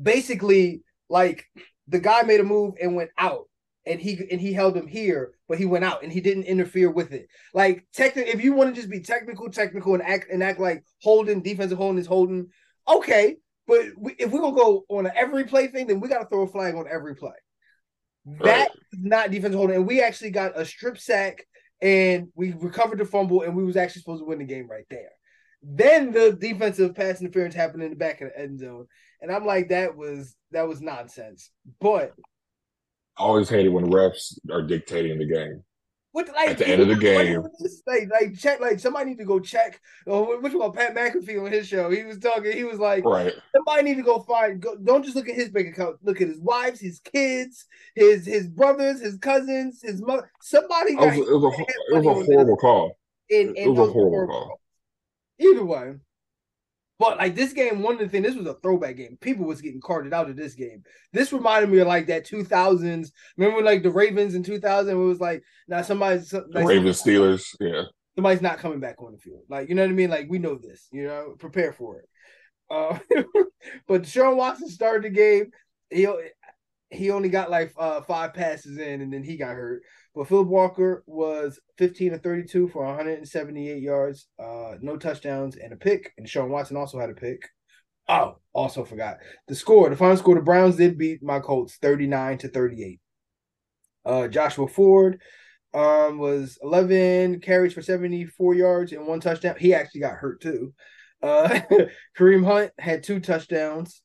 [0.00, 1.46] basically like
[1.88, 3.48] the guy made a move and went out
[3.86, 6.90] and he and he held him here, but he went out and he didn't interfere
[6.90, 7.28] with it.
[7.52, 10.84] Like technically, if you want to just be technical, technical, and act and act like
[11.02, 12.48] holding defensive holding is holding,
[12.88, 13.36] okay.
[13.66, 16.26] But we, if we're gonna go on an every play thing, then we got to
[16.26, 17.32] throw a flag on every play.
[18.40, 21.46] That is not defensive holding, and we actually got a strip sack
[21.82, 24.86] and we recovered the fumble, and we was actually supposed to win the game right
[24.90, 25.10] there.
[25.62, 28.86] Then the defensive pass interference happened in the back of the end zone,
[29.20, 31.50] and I'm like, that was that was nonsense.
[31.80, 32.12] But
[33.16, 35.62] I always hated when refs are dictating the game.
[36.12, 37.42] What like At the end of the game.
[37.88, 39.80] like like check like somebody need to go check.
[40.06, 40.70] Oh, which one?
[40.72, 42.52] Pat McAfee on his show, he was talking.
[42.52, 43.32] He was like, Right.
[43.54, 44.60] somebody need to go find.
[44.60, 45.96] Go, don't just look at his bank account.
[46.02, 50.30] Look at his wives, his kids, his his brothers, his cousins, his mother.
[50.40, 52.96] Somebody It was, it was a it was a horrible call.
[53.28, 54.60] It was a horrible call.
[55.40, 55.94] Either way.
[56.98, 59.18] But like this game, one of the things, this was a throwback game.
[59.20, 60.84] People was getting carted out of this game.
[61.12, 63.10] This reminded me of like that 2000s.
[63.36, 64.92] Remember like the Ravens in 2000?
[64.92, 67.44] It was like, now somebody's The Ravens Steelers.
[67.58, 67.82] Yeah.
[68.14, 69.42] somebody's not coming back on the field.
[69.48, 70.10] Like, you know what I mean?
[70.10, 72.08] Like, we know this, you know, prepare for it.
[72.70, 72.98] Uh,
[73.88, 75.50] but Deshaun Watson started the game.
[75.90, 76.06] He
[76.94, 79.82] he only got like uh, five passes in, and then he got hurt.
[80.14, 85.76] But Philip Walker was 15 to 32 for 178 yards, uh, no touchdowns, and a
[85.76, 86.12] pick.
[86.16, 87.48] And Sean Watson also had a pick.
[88.08, 89.88] Oh, also forgot the score.
[89.90, 93.00] The final score: the Browns did beat my Colts 39 to 38.
[94.04, 95.20] Uh, Joshua Ford
[95.72, 99.56] um, was 11 carries for 74 yards and one touchdown.
[99.58, 100.74] He actually got hurt too.
[101.22, 101.60] Uh,
[102.18, 104.02] Kareem Hunt had two touchdowns.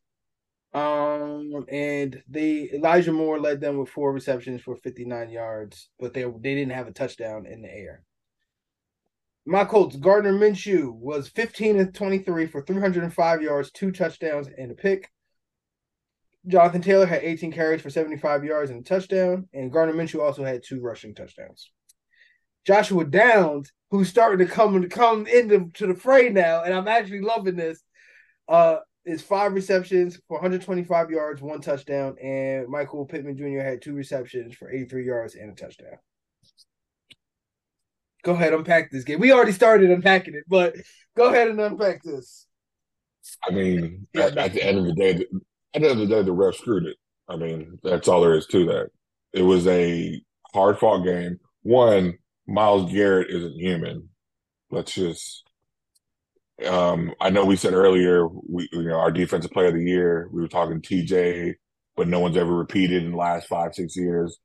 [0.73, 6.23] Um, and they Elijah Moore led them with four receptions for 59 yards, but they
[6.23, 8.03] they didn't have a touchdown in the air.
[9.45, 14.75] My Colts, Gardner Minshew was 15 and 23 for 305 yards, two touchdowns, and a
[14.75, 15.09] pick.
[16.47, 20.43] Jonathan Taylor had 18 carries for 75 yards and a touchdown, and Gardner Minshew also
[20.43, 21.71] had two rushing touchdowns.
[22.65, 27.21] Joshua Downs, who's starting to come come into to the fray now, and I'm actually
[27.21, 27.81] loving this.
[28.47, 28.77] Uh,
[29.09, 33.61] is five receptions for 125 yards, one touchdown, and Michael Pittman Jr.
[33.61, 35.97] had two receptions for 83 yards and a touchdown.
[38.23, 39.19] Go ahead, unpack this game.
[39.19, 40.75] We already started unpacking it, but
[41.17, 42.45] go ahead and unpack this.
[43.47, 45.25] I mean, at, at the end of the day,
[45.73, 46.97] at the end of the day, the ref screwed it.
[47.27, 48.89] I mean, that's all there is to that.
[49.33, 50.21] It was a
[50.53, 51.39] hard fought game.
[51.63, 52.17] One,
[52.47, 54.09] Myles Garrett isn't human.
[54.69, 55.48] Let's just.
[56.65, 60.29] Um, I know we said earlier, we you know our defensive player of the year.
[60.31, 61.53] We were talking TJ,
[61.95, 64.37] but no one's ever repeated in the last five six years.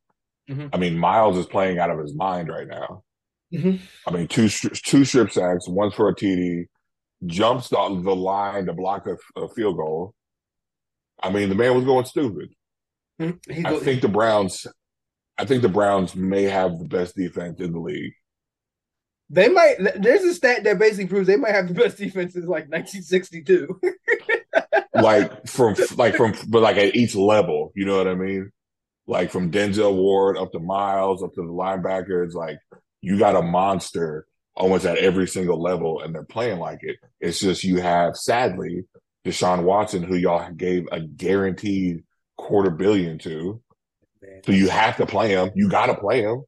[0.49, 0.71] Mhm.
[0.73, 3.03] I mean, Myles is playing out of his mind right now.
[3.53, 3.81] Mhm.
[4.07, 6.67] I mean, two two strip sacks, one's for a TD,
[7.27, 10.15] jumps the, the line to block a, a field goal.
[11.23, 12.51] I mean, the man was going stupid.
[13.19, 13.33] He
[13.65, 14.67] I go- think the Browns,
[15.39, 18.13] I think the Browns may have the best defense in the league.
[19.31, 19.77] They might.
[19.97, 23.81] There's a stat that basically proves they might have the best defense since like 1962.
[24.95, 28.53] Like from like from but like at each level, you know what I mean?
[29.09, 32.59] Like from Denzel Ward up to Myles up to the linebackers, like
[33.01, 36.97] you got a monster almost at every single level, and they're playing like it.
[37.21, 38.85] It's just you have sadly
[39.25, 42.05] Deshaun Watson, who y'all gave a guaranteed
[42.37, 43.61] quarter billion to.
[44.47, 45.51] So you have to play him.
[45.55, 46.45] You got to play him.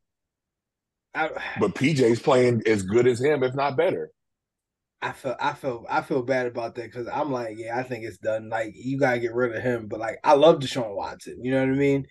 [1.16, 4.10] I, But PJ's playing as good as him, if not better.
[5.02, 8.04] I feel I feel I feel bad about that because I'm like, yeah, I think
[8.04, 8.48] it's done.
[8.48, 9.88] Like you gotta get rid of him.
[9.88, 11.42] But like I love Deshaun Watson.
[11.44, 12.06] You know what I mean?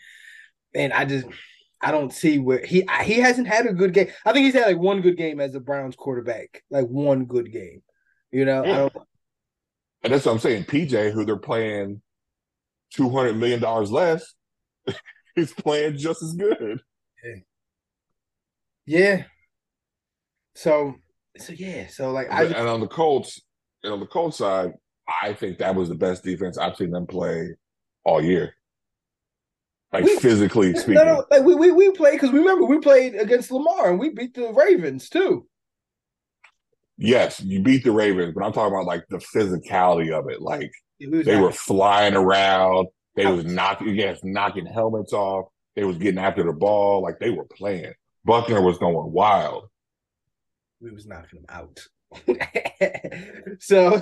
[0.73, 1.25] And I just
[1.81, 4.09] I don't see where he I- he hasn't had a good game.
[4.25, 6.63] I think he's had like one good game as a Browns quarterback.
[6.69, 7.81] Like one good game.
[8.31, 8.77] You know, I Yeah.
[8.77, 8.93] don't
[10.03, 10.65] And that's what I'm saying.
[10.65, 12.01] PJ, who they're playing
[12.93, 14.23] two hundred million dollars less,
[15.35, 16.79] is playing just as good.
[17.23, 17.35] Yeah.
[20.55, 20.95] So
[21.37, 23.41] so yeah, so like I and on the Colts,
[23.83, 24.71] and on the Colts side,
[25.21, 27.55] I think that was the best defense I've seen them play
[28.03, 28.55] all year.
[29.91, 31.05] Like We- physically no, speaking.
[31.05, 34.33] no, like we we, we played because remember we played against Lamar and we beat
[34.33, 35.45] the Ravens too.
[36.97, 40.41] Yes, you beat the Ravens, but I'm talking about like the physicality of it.
[40.41, 45.97] Like We they were flying around, they was knocking yes, knocking helmets off, they was
[45.97, 47.93] getting after the ball, like they were playing.
[48.25, 49.69] Buckner was going wild.
[50.81, 51.79] we was knocking them out.
[53.59, 54.01] so,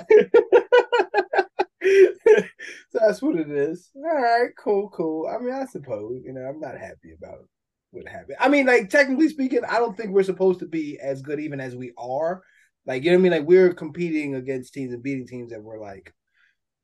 [2.92, 3.90] that's what it is.
[3.94, 5.28] All right, cool, cool.
[5.28, 7.46] I mean, I suppose you know I'm not happy about
[7.90, 8.38] what happened.
[8.40, 11.60] I mean, like technically speaking, I don't think we're supposed to be as good even
[11.60, 12.42] as we are.
[12.86, 13.32] Like you know what I mean?
[13.32, 16.14] Like we're competing against teams and beating teams that we're like,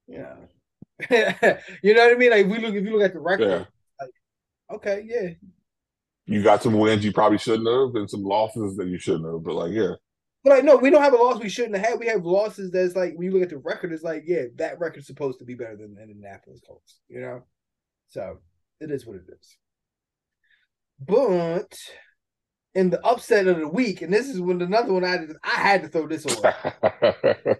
[0.06, 0.36] you know,
[1.82, 2.30] you know what I mean?
[2.30, 3.64] Like we look if you look at the record, yeah.
[4.00, 4.10] like
[4.72, 5.30] okay, yeah.
[6.30, 9.42] You got some wins you probably shouldn't have, and some losses that you shouldn't have.
[9.42, 9.94] But like, yeah.
[10.44, 11.98] But like, no, we don't have a loss we shouldn't have had.
[11.98, 14.78] We have losses that's like when you look at the record, it's like, yeah, that
[14.78, 17.42] record's supposed to be better than the Indianapolis Colts, you know?
[18.10, 18.38] So
[18.80, 19.56] it is what it is.
[21.00, 21.76] But
[22.76, 25.56] in the upset of the week, and this is when another one I did, I
[25.56, 26.42] had to throw this on.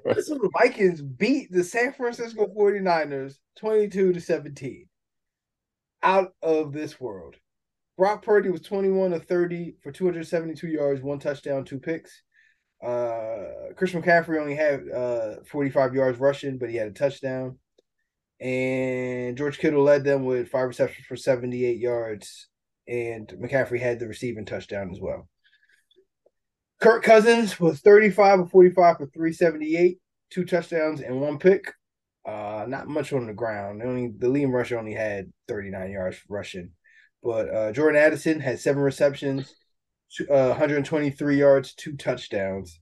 [0.05, 4.87] this is the Vikings beat the San Francisco 49ers 22 to 17.
[6.05, 7.35] Out of this world.
[8.01, 12.23] Brock Purdy was 21 to 30 for 272 yards, one touchdown, two picks.
[12.83, 17.59] Uh Chris McCaffrey only had uh 45 yards rushing, but he had a touchdown.
[18.41, 22.49] And George Kittle led them with five receptions for 78 yards
[22.89, 25.29] and McCaffrey had the receiving touchdown as well.
[26.81, 29.99] Kirk Cousins was 35 of 45 for 378,
[30.31, 31.75] two touchdowns and one pick.
[32.27, 33.83] Uh, not much on the ground.
[33.83, 36.71] Only the Liam Rusher only had 39 yards rushing,
[37.23, 39.55] but uh, Jordan Addison had seven receptions,
[40.31, 42.81] uh, 123 yards, two touchdowns,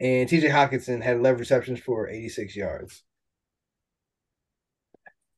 [0.00, 0.48] and T.J.
[0.48, 3.02] Hockenson had 11 receptions for 86 yards.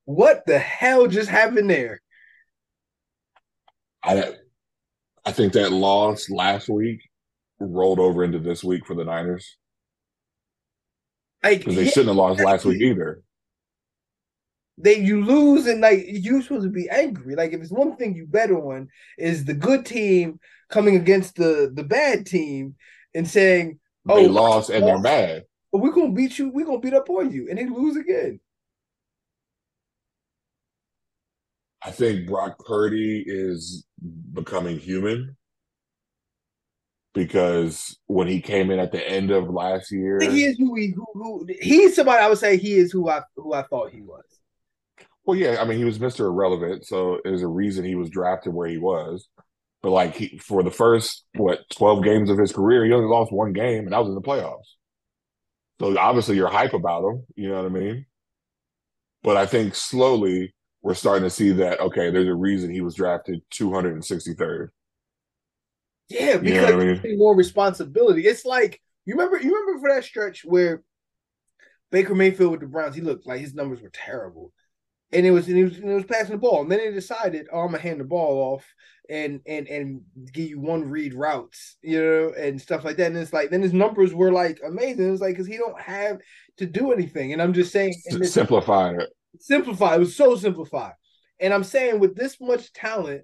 [0.05, 2.01] What the hell just happened there?
[4.03, 4.35] I
[5.25, 7.01] I think that loss last week
[7.59, 9.57] rolled over into this week for the Niners.
[11.43, 13.23] Like they yeah, shouldn't have lost last week either.
[14.77, 17.37] They you lose and like you're supposed to be angry.
[17.37, 21.71] Like if it's one thing you bet on is the good team coming against the
[21.73, 22.75] the bad team
[23.15, 26.51] and saying, "Oh, they lost and they're mad." But we're gonna beat you.
[26.51, 28.41] We're gonna beat up on you, and they lose again.
[31.85, 33.85] I think Brock Purdy is
[34.33, 35.37] becoming human
[37.13, 40.89] because when he came in at the end of last year, he is who he
[40.89, 44.01] who, who he's somebody I would say he is who I who I thought he
[44.01, 44.25] was.
[45.27, 48.53] Well, yeah, I mean he was Mister Irrelevant, so there's a reason he was drafted
[48.53, 49.29] where he was.
[49.83, 53.33] But like he, for the first what twelve games of his career, he only lost
[53.33, 54.65] one game, and that was in the playoffs.
[55.81, 58.07] So obviously you're hype about him, you know what I mean?
[59.23, 62.95] But I think slowly we're starting to see that okay, there's a reason he was
[62.95, 64.69] drafted 263rd.
[66.09, 67.19] Yeah, because you know I mean?
[67.19, 68.27] more responsibility.
[68.27, 70.83] It's like you remember you remember for that stretch where
[71.91, 74.53] Baker Mayfield with the Browns, he looked like his numbers were terrible.
[75.15, 76.63] And it was and he was, and it was passing the ball.
[76.63, 78.65] And then they decided, oh, I'm gonna hand the ball off
[79.09, 80.01] and and and
[80.33, 83.09] give you one read routes, you know, and stuff like that.
[83.09, 85.13] And it's like then his numbers were like amazing.
[85.13, 86.19] It's like because he don't have
[86.59, 87.33] to do anything.
[87.33, 89.97] And I'm just saying simplify it simplified.
[89.97, 90.95] It was so simplified.
[91.41, 93.23] And I'm saying with this much talent,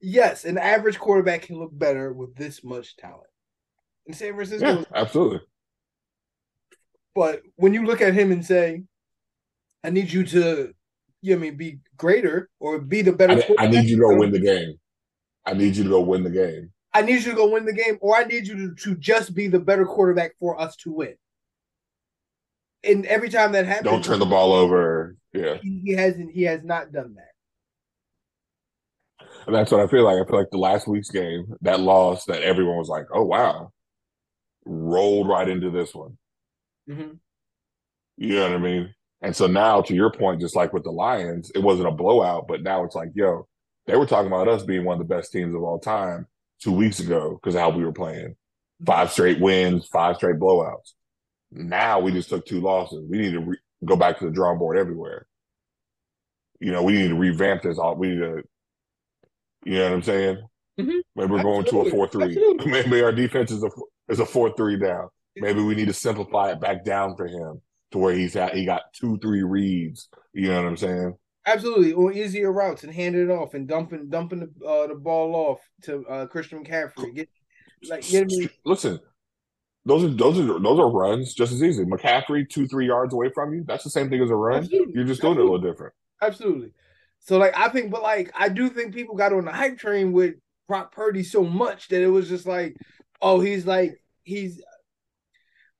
[0.00, 3.30] yes, an average quarterback can look better with this much talent.
[4.06, 5.40] In San Francisco, yeah, absolutely.
[7.14, 8.82] But when you look at him and say,
[9.84, 10.72] "I need you to,
[11.22, 14.02] you know, I mean, be greater or be the better," I, I need you to
[14.02, 14.78] go win the game.
[15.46, 16.72] I need you to go win the game.
[16.94, 19.34] I need you to go win the game, or I need you to, to just
[19.34, 21.14] be the better quarterback for us to win
[22.84, 25.16] and every time that happens, don't turn the ball over.
[25.32, 26.32] Yeah, he, he hasn't.
[26.32, 27.24] He has not done that.
[29.46, 30.16] And that's what I feel like.
[30.16, 33.72] I feel like the last week's game, that loss, that everyone was like, "Oh wow,"
[34.64, 36.18] rolled right into this one.
[36.88, 37.14] Mm-hmm.
[38.16, 38.94] You know what I mean?
[39.20, 42.46] And so now, to your point, just like with the Lions, it wasn't a blowout,
[42.46, 43.48] but now it's like, yo,
[43.86, 46.26] they were talking about us being one of the best teams of all time
[46.62, 48.36] two weeks ago because of how we were playing.
[48.86, 50.92] Five straight wins, five straight blowouts.
[51.50, 53.04] Now we just took two losses.
[53.08, 55.26] We need to re- go back to the drawing board everywhere.
[56.60, 57.78] You know, we need to revamp this.
[57.78, 58.42] All we need to,
[59.64, 60.36] you know what I'm saying?
[60.78, 60.98] Mm-hmm.
[61.16, 61.90] Maybe we're going Absolutely.
[61.90, 62.56] to a four three.
[62.66, 63.70] Maybe our defense is a
[64.08, 65.08] is a four three down.
[65.36, 67.60] Maybe we need to simplify it back down for him
[67.92, 68.54] to where he's at.
[68.54, 70.08] He got two three reads.
[70.32, 71.14] You know what I'm saying?
[71.46, 75.34] Absolutely, or easier routes and handing it off and dumping dumping the uh, the ball
[75.34, 77.14] off to uh, Christian McCaffrey.
[77.14, 77.28] Get
[77.88, 78.48] like get me.
[78.64, 79.00] Listen,
[79.84, 81.84] those are those are those are runs just as easy.
[81.84, 83.64] McCaffrey two three yards away from you.
[83.66, 84.58] That's the same thing as a run.
[84.58, 84.94] Absolutely.
[84.94, 85.42] You're just doing Absolutely.
[85.42, 85.94] it a little different.
[86.20, 86.72] Absolutely.
[87.20, 90.12] So like I think, but like I do think people got on the hype train
[90.12, 90.34] with
[90.66, 92.76] Brock Purdy so much that it was just like,
[93.22, 94.60] oh, he's like he's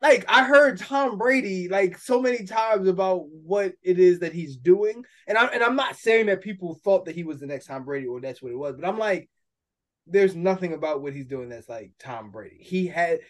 [0.01, 4.57] like I heard Tom Brady like so many times about what it is that he's
[4.57, 7.67] doing, and I'm and I'm not saying that people thought that he was the next
[7.67, 9.29] Tom Brady or that's what it was, but I'm like,
[10.07, 12.59] there's nothing about what he's doing that's like Tom Brady.
[12.61, 13.21] He had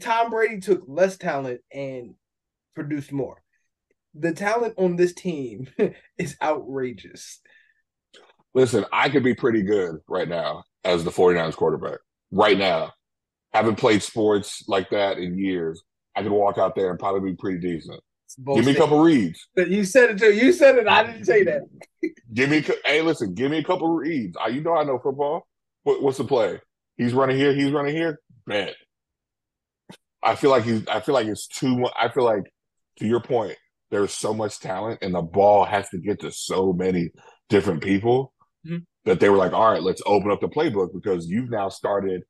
[0.00, 2.14] Tom Brady took less talent and
[2.74, 3.42] produced more.
[4.14, 5.68] The talent on this team
[6.18, 7.40] is outrageous.
[8.52, 11.98] Listen, I could be pretty good right now as the 49ers quarterback.
[12.32, 12.92] Right now.
[13.52, 15.82] Haven't played sports like that in years.
[16.16, 18.00] I could walk out there and probably be pretty decent.
[18.54, 19.48] Give me a couple reads.
[19.56, 20.32] You said it too.
[20.32, 20.86] You said it.
[20.86, 21.62] I didn't say that.
[22.34, 22.64] give me.
[22.84, 23.34] Hey, listen.
[23.34, 24.36] Give me a couple reads.
[24.50, 25.46] You know I know football.
[25.82, 26.60] What, what's the play?
[26.96, 27.54] He's running here.
[27.54, 28.20] He's running here.
[28.46, 28.74] Bet.
[30.22, 30.86] I feel like he's.
[30.86, 31.92] I feel like it's too much.
[31.98, 32.44] I feel like,
[32.98, 33.56] to your point,
[33.90, 37.10] there's so much talent, and the ball has to get to so many
[37.48, 38.32] different people
[38.66, 38.78] mm-hmm.
[39.06, 42.22] that they were like, "All right, let's open up the playbook because you've now started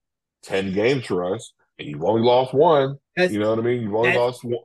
[0.43, 2.97] ten games for us, and you've only lost one.
[3.17, 3.83] That's, you know what I mean?
[3.83, 4.61] You've only lost one.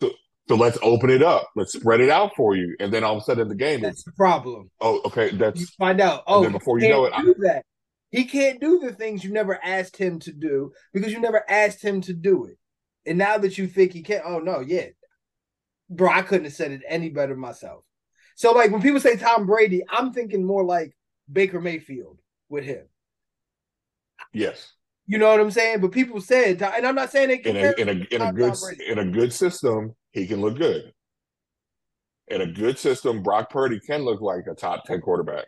[0.00, 0.10] So,
[0.48, 1.48] so let's open it up.
[1.54, 2.74] Let's spread it out for you.
[2.80, 4.70] And then all of a sudden the game, that's the problem.
[4.80, 5.30] Oh, okay.
[5.30, 6.24] That's you find out.
[6.26, 7.64] Oh, before you know it, do I, that.
[8.10, 11.82] He can't do the things you never asked him to do because you never asked
[11.82, 12.56] him to do it.
[13.04, 14.86] And now that you think he can't, oh no, yeah,
[15.90, 17.84] bro, I couldn't have said it any better myself.
[18.34, 20.96] So like when people say Tom Brady, I'm thinking more like
[21.30, 22.18] Baker Mayfield
[22.48, 22.86] with him.
[24.32, 24.72] Yes.
[25.10, 25.80] You know what I'm saying?
[25.80, 28.54] But people said, and I'm not saying it in a in a in a good
[28.86, 30.92] in a good system, he can look good.
[32.28, 35.46] In a good system, Brock Purdy can look like a top ten quarterback.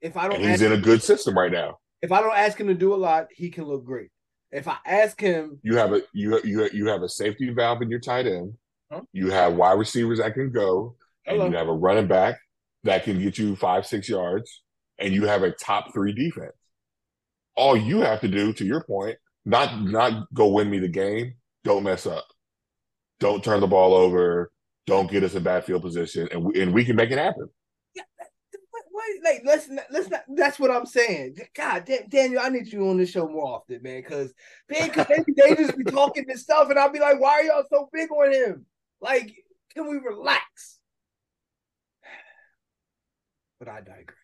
[0.00, 1.78] If I don't, and he's in a good system right now.
[2.00, 4.10] If I don't ask him to do a lot, he can look great.
[4.52, 7.90] If I ask him, you have a you you you have a safety valve in
[7.90, 8.54] your tight end.
[8.92, 9.00] Huh?
[9.12, 10.94] You have wide receivers that can go,
[11.26, 11.50] and Hello.
[11.50, 12.36] you have a running back
[12.84, 14.62] that can get you five six yards,
[15.00, 16.52] and you have a top three defense
[17.56, 21.34] all you have to do, to your point, not not go win me the game.
[21.64, 22.26] Don't mess up.
[23.20, 24.50] Don't turn the ball over.
[24.86, 27.48] Don't get us in bad field position, and we, and we can make it happen.
[27.94, 28.02] Yeah,
[29.22, 30.24] like let's let's not.
[30.28, 31.36] That's what I'm saying.
[31.56, 34.02] God, Daniel, I need you on this show more often, man.
[34.02, 34.32] Because
[34.68, 37.42] man, cause they, they just be talking this stuff, and I'll be like, why are
[37.42, 38.66] y'all so big on him?
[39.00, 39.34] Like,
[39.74, 40.78] can we relax?
[43.60, 44.23] But I digress.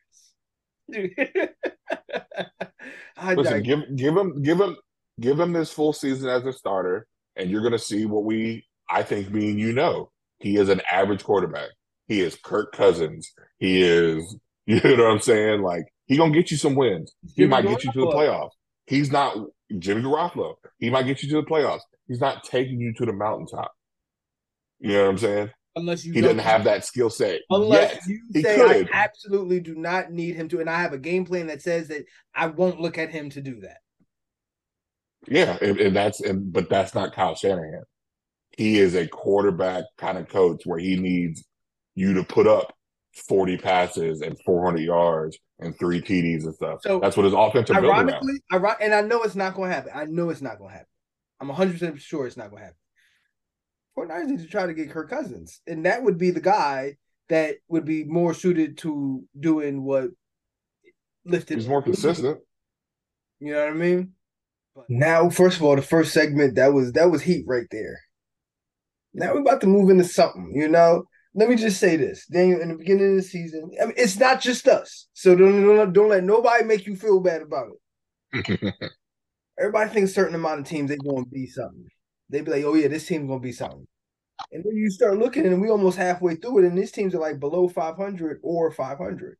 [3.36, 4.76] Listen, give give him give him
[5.20, 9.03] give him this full season as a starter, and you're gonna see what we I
[9.03, 10.11] think me and you know.
[10.38, 11.68] He is an average quarterback.
[12.09, 13.30] He is Kirk Cousins.
[13.59, 14.36] He is
[14.66, 15.62] you know what I'm saying?
[15.62, 17.12] Like he gonna get you some wins.
[17.22, 18.51] He Jimmy might get you to the playoffs.
[18.86, 19.36] He's not
[19.78, 20.55] Jimmy Garoppolo.
[20.78, 21.80] He might get you to the playoffs.
[22.09, 23.70] He's not taking you to the mountaintop.
[24.80, 25.51] You know what I'm saying?
[25.80, 27.40] Unless you he doesn't have that skill set.
[27.50, 28.00] Unless yet.
[28.06, 28.90] you he say could.
[28.92, 31.88] I absolutely do not need him to, and I have a game plan that says
[31.88, 32.04] that
[32.34, 33.78] I won't look at him to do that.
[35.26, 37.82] Yeah, and, and that's and but that's not Kyle Shanahan.
[38.56, 41.44] He is a quarterback kind of coach where he needs
[41.94, 42.74] you to put up
[43.28, 46.80] 40 passes and 400 yards and three TDs and stuff.
[46.82, 49.92] So that's what his offensive ironically, and I know it's not going to happen.
[49.94, 50.86] I know it's not going to happen.
[51.40, 52.76] I'm 100 percent sure it's not going to happen.
[53.97, 55.61] 49ers need to try to get Kirk Cousins.
[55.66, 56.97] And that would be the guy
[57.28, 60.11] that would be more suited to doing what
[61.24, 61.59] lifted.
[61.59, 62.38] He's more consistent.
[63.38, 64.12] You know what I mean?
[64.74, 67.99] But now, first of all, the first segment that was that was heat right there.
[69.14, 71.05] Now we're about to move into something, you know.
[71.32, 72.61] Let me just say this, Daniel.
[72.61, 75.93] In the beginning of the season, I mean, it's not just us, so don't don't,
[75.93, 77.68] don't let nobody make you feel bad about
[78.32, 78.74] it.
[79.59, 81.86] Everybody thinks a certain amount of teams they going to be something
[82.30, 83.86] they'd be like, oh yeah, this team's gonna be something.
[84.52, 87.20] And then you start looking, and we almost halfway through it, and these teams are
[87.20, 89.36] like below 500 or 500.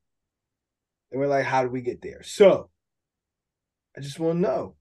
[1.11, 2.23] And we're like, how did we get there?
[2.23, 2.71] So,
[3.97, 4.77] I just want to know: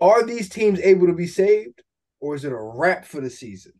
[0.00, 1.82] Are these teams able to be saved,
[2.20, 3.72] or is it a wrap for the season?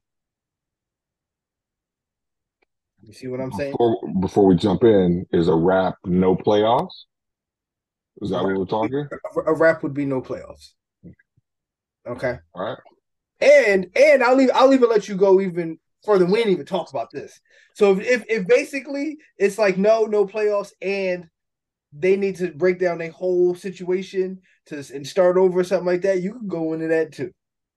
[3.02, 3.72] You see what I'm saying?
[3.72, 7.04] Before, before we jump in, is a wrap no playoffs?
[8.20, 9.08] Is that what we're talking?
[9.46, 10.72] A wrap would be no playoffs.
[12.08, 12.38] Okay.
[12.54, 12.78] All right.
[13.40, 16.24] And and I'll leave I'll even let you go even further.
[16.24, 17.40] We didn't even talk about this.
[17.74, 21.28] So if, if, if basically it's like no, no playoffs and
[21.92, 26.02] they need to break down a whole situation to and start over or something like
[26.02, 27.32] that, you can go into that too.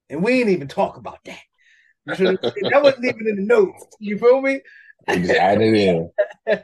[0.10, 1.40] And we ain't even talk about that.
[2.06, 3.86] that wasn't even in the notes.
[4.00, 4.62] You feel me?
[5.10, 6.12] Just add it in.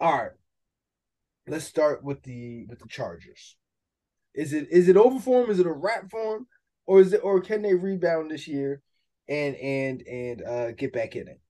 [0.00, 0.30] All right.
[1.48, 3.56] Let's start with the with the Chargers.
[4.34, 5.50] Is it is it over for them?
[5.50, 6.46] Is it a wrap for them?
[6.86, 8.80] Or is it or can they rebound this year
[9.28, 11.40] and and and uh get back in it?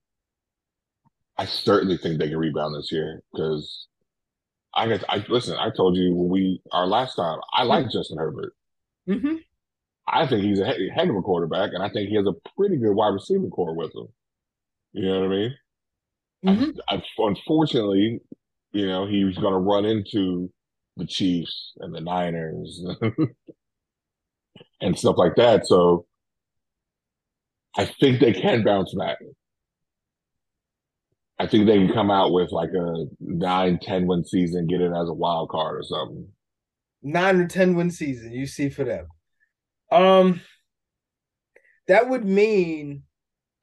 [1.39, 3.87] I certainly think they can rebound this year because
[4.75, 5.57] I guess I listen.
[5.57, 7.39] I told you when we our last time.
[7.53, 7.99] I like mm-hmm.
[7.99, 8.55] Justin Herbert.
[9.09, 9.37] Mm-hmm.
[10.09, 12.77] I think he's a heck of a quarterback, and I think he has a pretty
[12.77, 14.07] good wide receiver corps with him.
[14.93, 15.55] You know what I mean?
[16.47, 16.71] Mm-hmm.
[16.89, 18.21] I, I, unfortunately,
[18.73, 20.51] you know, he's going to run into
[20.97, 22.85] the Chiefs and the Niners
[24.81, 25.67] and stuff like that.
[25.67, 26.07] So
[27.77, 29.19] I think they can bounce back.
[31.39, 34.95] I think they can come out with like a nine, 10 win season, get in
[34.95, 36.29] as a wild card or something.
[37.03, 39.07] Nine or 10 win season, you see for them.
[39.93, 40.41] Um,
[41.89, 43.03] that would mean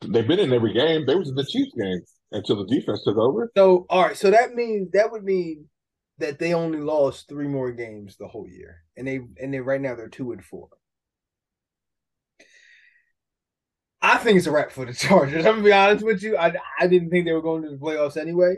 [0.02, 1.06] they've been in every game.
[1.06, 2.02] They was in the Chiefs game
[2.32, 3.52] until the defense took over.
[3.58, 5.68] So all right, so that means that would mean
[6.20, 9.82] that they only lost three more games the whole year, and they and they right
[9.82, 10.70] now they're two and four.
[14.04, 15.46] I think it's a wrap for the Chargers.
[15.46, 16.38] I'm gonna be honest with you.
[16.38, 18.58] I I didn't think they were going to the playoffs anyway.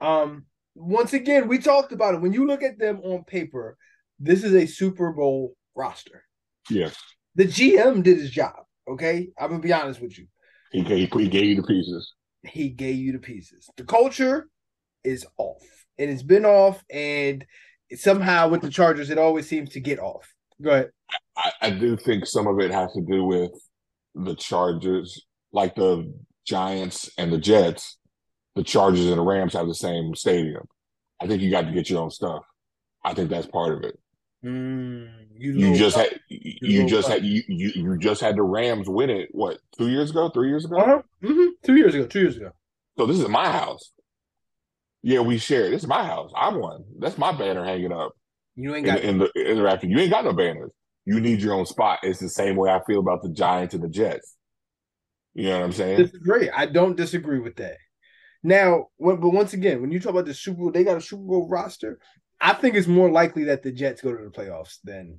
[0.00, 2.20] Um, once again, we talked about it.
[2.20, 3.76] When you look at them on paper,
[4.18, 6.24] this is a Super Bowl roster.
[6.68, 6.96] Yes.
[7.36, 8.56] The GM did his job.
[8.88, 10.26] Okay, I'm gonna be honest with you.
[10.72, 12.14] He gave, he gave you the pieces.
[12.42, 13.68] He gave you the pieces.
[13.76, 14.48] The culture
[15.04, 15.62] is off,
[15.98, 17.44] and it's been off, and
[17.94, 20.32] somehow with the Chargers, it always seems to get off.
[20.60, 20.90] Go ahead.
[21.36, 23.52] I, I do think some of it has to do with
[24.14, 26.12] the Chargers, like the
[26.46, 27.96] Giants and the Jets.
[28.56, 30.66] The Chargers and the Rams have the same stadium.
[31.20, 32.42] I think you got to get your own stuff.
[33.04, 33.98] I think that's part of it.
[34.44, 38.42] Mm, you, You just had you little just had you, you you just had the
[38.42, 39.28] Rams win it.
[39.32, 40.30] What two years ago?
[40.30, 40.76] Three years ago?
[40.78, 41.02] Uh-huh.
[41.22, 41.48] Mhm.
[41.62, 42.06] two years ago.
[42.06, 42.50] Two years ago.
[42.98, 43.92] So this is my house.
[45.02, 45.70] Yeah, we share.
[45.70, 46.30] This is my house.
[46.36, 46.84] I won.
[46.98, 48.12] That's my banner hanging up
[48.56, 49.86] You ain't in, got the- in the in the rafter.
[49.86, 50.72] You ain't got no banners.
[51.04, 52.00] You need your own spot.
[52.02, 54.36] It's the same way I feel about the Giants and the Jets.
[55.34, 55.96] You know what I'm saying?
[55.98, 56.50] disagree.
[56.50, 57.76] I don't disagree with that.
[58.42, 61.00] Now, when, but once again, when you talk about the Super Bowl, they got a
[61.00, 61.98] Super Bowl roster.
[62.40, 65.18] I think it's more likely that the Jets go to the playoffs than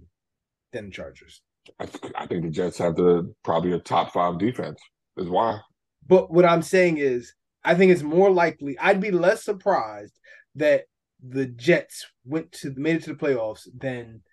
[0.74, 1.42] than the Chargers.
[1.80, 4.80] I, th- I think the Jets have the probably a top five defense.
[5.18, 5.60] Is why.
[6.08, 8.78] But what I'm saying is, I think it's more likely.
[8.80, 10.14] I'd be less surprised
[10.56, 10.86] that
[11.22, 14.24] the Jets went to made it to the playoffs than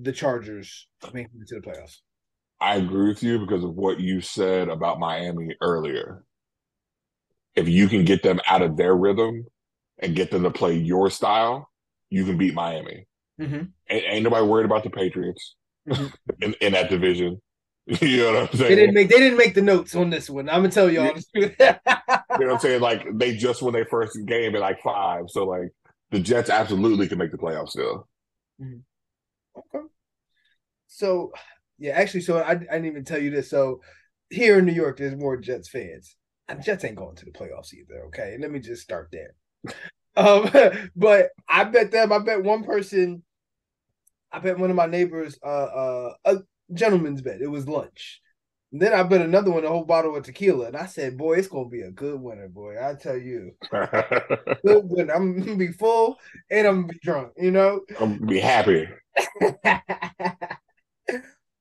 [0.00, 1.96] the Chargers making it to the playoffs.
[2.60, 6.24] I agree with you because of what you said about Miami earlier.
[7.54, 9.44] If you can get them out of their rhythm
[9.98, 11.68] and get them to play your style,
[12.10, 13.06] you can beat Miami.
[13.40, 13.64] Mm-hmm.
[13.90, 15.54] Ain't, ain't nobody worried about the Patriots
[15.88, 16.12] Mhm.
[16.42, 17.40] in, in that division.
[17.86, 18.76] you know what I'm They saying?
[18.76, 20.48] didn't make they didn't make the notes on this one.
[20.48, 21.14] I'm gonna tell y'all.
[21.34, 22.80] You know what I'm saying?
[22.82, 25.24] Like they just won their first game at like five.
[25.28, 25.70] So like
[26.10, 28.06] the Jets absolutely can make the playoffs still.
[29.74, 29.86] Okay.
[30.86, 31.32] So,
[31.78, 33.50] yeah, actually, so I, I didn't even tell you this.
[33.50, 33.80] So,
[34.30, 36.16] here in New York, there's more Jets fans.
[36.48, 38.04] And Jets ain't going to the playoffs either.
[38.06, 39.34] Okay, let me just start there.
[40.16, 40.50] Um,
[40.96, 42.12] but I bet them.
[42.12, 43.22] I bet one person.
[44.32, 45.38] I bet one of my neighbors.
[45.42, 46.36] Uh, uh, a
[46.74, 47.40] gentleman's bet.
[47.40, 48.20] It was lunch.
[48.70, 51.48] Then I bet another one a whole bottle of tequila, and I said, "Boy, it's
[51.48, 52.76] gonna be a good winner, boy.
[52.82, 55.14] I tell you, good winner.
[55.14, 56.18] I'm gonna be full
[56.50, 57.32] and I'm gonna be drunk.
[57.38, 58.88] You know." I'm gonna be happy.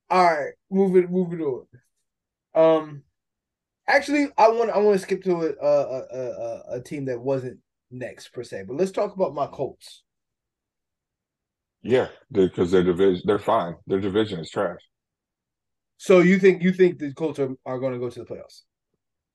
[0.10, 1.66] All right, moving moving on.
[2.56, 3.04] Um,
[3.88, 7.60] actually, I want I want to skip to a a, a a team that wasn't
[7.92, 10.04] next per se, but let's talk about my Colts.
[11.84, 13.76] Yeah, because their division, they're fine.
[13.86, 14.80] Their division is trash.
[15.98, 18.62] So you think you think the Colts are, are going to go to the playoffs?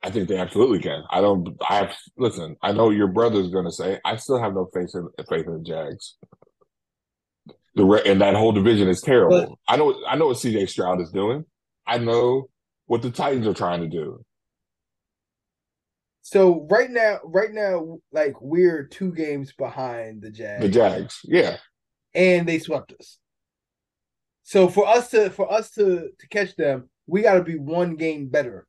[0.02, 1.02] I think they absolutely can.
[1.10, 1.56] I don't.
[1.68, 1.96] I have.
[2.16, 4.00] Listen, I know your brother's going to say.
[4.04, 6.16] I still have no faith in faith in the Jags.
[7.74, 9.58] The re- and that whole division is terrible.
[9.66, 9.94] But- I know.
[10.06, 11.44] I know what CJ Stroud is doing.
[11.86, 12.48] I know
[12.86, 14.24] what the Titans are trying to do.
[16.22, 21.56] So right now, right now, like we're two games behind the Jags, The Jags, yeah,
[22.14, 23.18] and they swept us.
[24.44, 27.96] So for us to for us to to catch them, we got to be one
[27.96, 28.66] game better.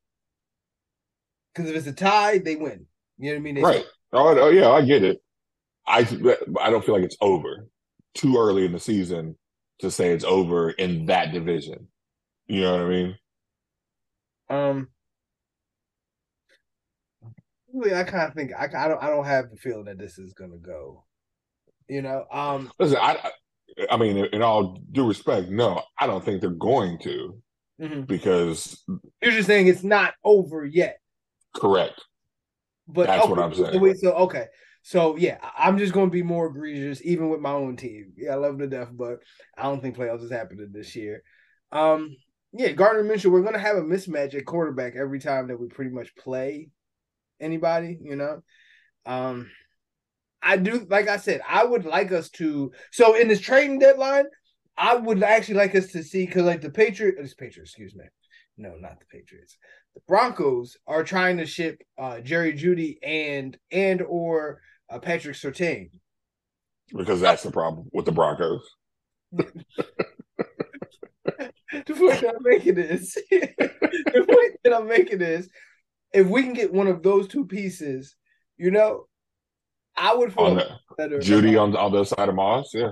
[1.54, 2.88] Because if it's a tie, they win.
[3.20, 3.56] You know what I mean?
[3.56, 3.86] They right.
[4.14, 5.22] Oh, oh, yeah, I get it.
[5.86, 6.00] I
[6.60, 7.68] I don't feel like it's over.
[8.16, 9.38] Too early in the season
[9.80, 11.88] to say it's over in that division.
[12.48, 13.18] You know what I mean?
[14.50, 14.88] Um,
[17.96, 20.34] I kind of think I, I don't I don't have the feeling that this is
[20.34, 21.06] gonna go.
[21.90, 23.32] You know, um, Listen, I,
[23.90, 27.42] I- mean, in all due respect, no, I don't think they're going to
[27.82, 28.08] mhm.
[28.08, 28.84] because
[29.22, 31.00] you're just saying it's not over yet.
[31.56, 32.00] correct.
[32.88, 33.82] But That's okay, what I'm saying.
[33.82, 34.48] wait, so okay,
[34.84, 38.12] so yeah, I'm just gonna be more egregious, even with my own team.
[38.18, 39.20] Yeah, I love them to death, but
[39.58, 41.24] I don't think playoffs is happening this year.
[41.72, 42.16] Um,
[42.52, 45.92] yeah, Gardner Minshew, we're gonna have a mismatch at quarterback every time that we pretty
[45.92, 46.70] much play
[47.40, 47.98] anybody.
[48.02, 48.44] You know,
[49.06, 49.50] um,
[50.42, 52.74] I do like I said, I would like us to.
[52.92, 54.26] So in this trading deadline,
[54.78, 58.04] I would actually like us to see because like the Patriots, Patriots, excuse me,
[58.58, 59.58] no, not the Patriots.
[59.96, 64.60] The Broncos are trying to ship uh, Jerry Jeudy and and or
[64.94, 65.90] uh, Patrick Surtain.
[66.96, 68.64] Because that's the problem with the Broncos.
[71.86, 75.50] The point that I'm making is the point that I'm making is
[76.14, 78.16] if we can get one of those two pieces,
[78.58, 79.08] you know,
[79.98, 81.18] I would feel the, better.
[81.18, 82.92] Jeudy on the, on the other side of Moss, yeah.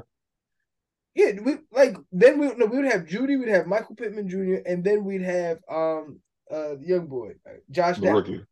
[1.14, 4.62] Yeah, we like then we no, we would have Jeudy, we'd have Michael Pittman Jr.,
[4.66, 6.20] and then we'd have um
[6.52, 8.46] uh, young boy, uh, Josh The.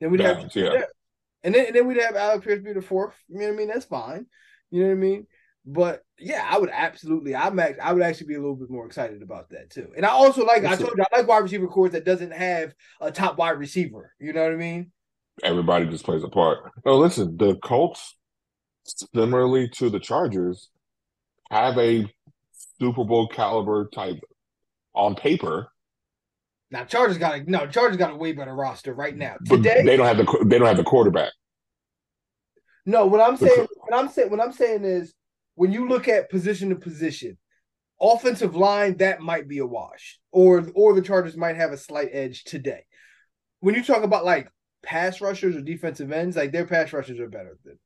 [0.00, 0.82] Then we'd have Downs, yeah.
[1.44, 3.14] And then and then we'd have Alec Pierce be the fourth.
[3.28, 3.68] You know what I mean?
[3.68, 4.26] That's fine.
[4.70, 5.26] You know what I mean?
[5.64, 7.36] But yeah, I would absolutely.
[7.36, 9.88] I'm act, I would actually be a little bit more excited about that too.
[9.96, 10.86] And I also like I Listen.
[10.86, 14.12] told you I like wide receiver course that doesn't have a top wide receiver.
[14.18, 14.90] You know what I mean?
[15.42, 16.58] Everybody just plays a part.
[16.84, 18.16] No, listen, the Colts,
[18.84, 20.68] similarly to the Chargers,
[21.50, 22.06] have a
[22.78, 24.20] Super Bowl caliber type
[24.94, 25.71] on paper,
[26.72, 27.66] Now Chargers got a no.
[27.66, 29.36] Chargers got a way better roster right now.
[29.46, 31.32] but they don't have the they don't have the quarterback.
[32.86, 33.06] no.
[33.06, 35.12] What I'm saying, what I'm saying, what I'm saying is
[35.54, 37.36] when you look at position to position,
[38.00, 42.08] offensive line that might be a wash, or or the Chargers might have a slight
[42.12, 42.84] edge today.
[43.60, 44.48] When you talk about like
[44.82, 47.78] pass rushers or defensive ends, like their pass rushers are better than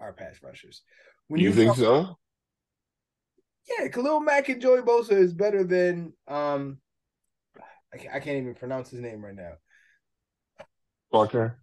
[0.00, 0.82] our pass rushers.
[1.26, 2.18] When You, you, think talk, so?
[3.78, 6.78] yeah, Khalil Mack and Joey Bosa is better than um,
[7.92, 9.52] I can't, I can't even pronounce his name right now.
[11.10, 11.58] Buckner?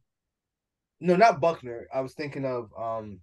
[1.00, 1.88] No, not Buckner.
[1.94, 3.20] I was thinking of um.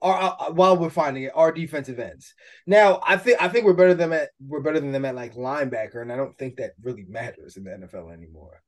[0.00, 2.32] Our, uh, while we're finding it, our defensive ends.
[2.68, 5.34] Now, I think I think we're better than at we're better than them at like
[5.34, 8.62] linebacker, and I don't think that really matters in the NFL anymore.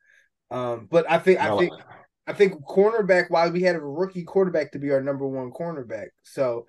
[0.51, 1.73] Um, but I think I think
[2.27, 3.31] I think cornerback.
[3.31, 6.67] While we had a rookie quarterback to be our number one cornerback, so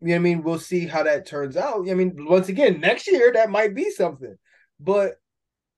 [0.00, 0.42] you know what I mean.
[0.42, 1.88] We'll see how that turns out.
[1.88, 4.36] I mean, once again, next year that might be something,
[4.84, 5.14] but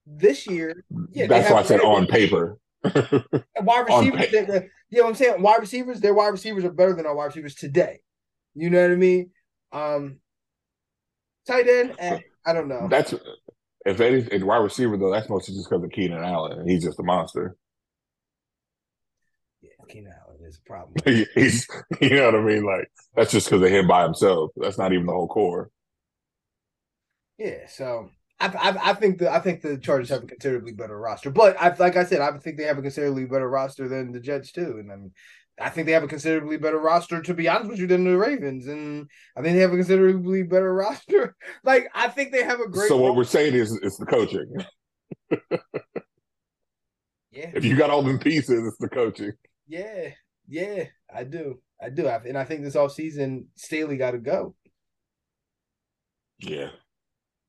[0.07, 2.59] this year, yeah, that's why I said on paper.
[2.85, 2.93] wide
[3.89, 4.31] receivers.
[4.33, 5.43] That, that- you know what I'm saying?
[5.43, 8.01] Wide receivers, their wide receivers are better than our wide receivers today.
[8.55, 9.31] You know what I mean?
[9.73, 10.21] Um,
[11.47, 12.87] tight end, eh, I don't know.
[12.89, 13.13] That's
[13.85, 17.01] if any if wide receiver though, that's mostly just because of Keenan Allen, he's just
[17.01, 17.57] a monster.
[19.61, 20.95] Yeah, Keenan Allen is a problem.
[21.35, 21.67] he's
[22.01, 22.65] you know what I mean.
[22.65, 24.53] Like that's just because of him by himself.
[24.57, 25.71] That's not even the whole corps.
[27.39, 30.99] Yeah, so I, I I think the I think the Chargers have a considerably better
[30.99, 34.13] roster, but I like I said, I think they have a considerably better roster than
[34.13, 35.13] the Jets too, and I mean,
[35.59, 38.17] I think they have a considerably better roster to be honest with you than the
[38.19, 41.35] Ravens, and I think they have a considerably better roster.
[41.65, 42.89] Like I think they have a great.
[42.89, 44.53] so what we're saying is it's the coaching.
[47.33, 49.33] yeah, If you got all them pieces, it's the coaching.
[49.67, 50.11] Yeah,
[50.49, 50.85] yeah,
[51.15, 51.61] I do.
[51.81, 52.07] I do.
[52.07, 54.55] I- And I think this offseason, Staley got to go.
[56.39, 56.69] Yeah.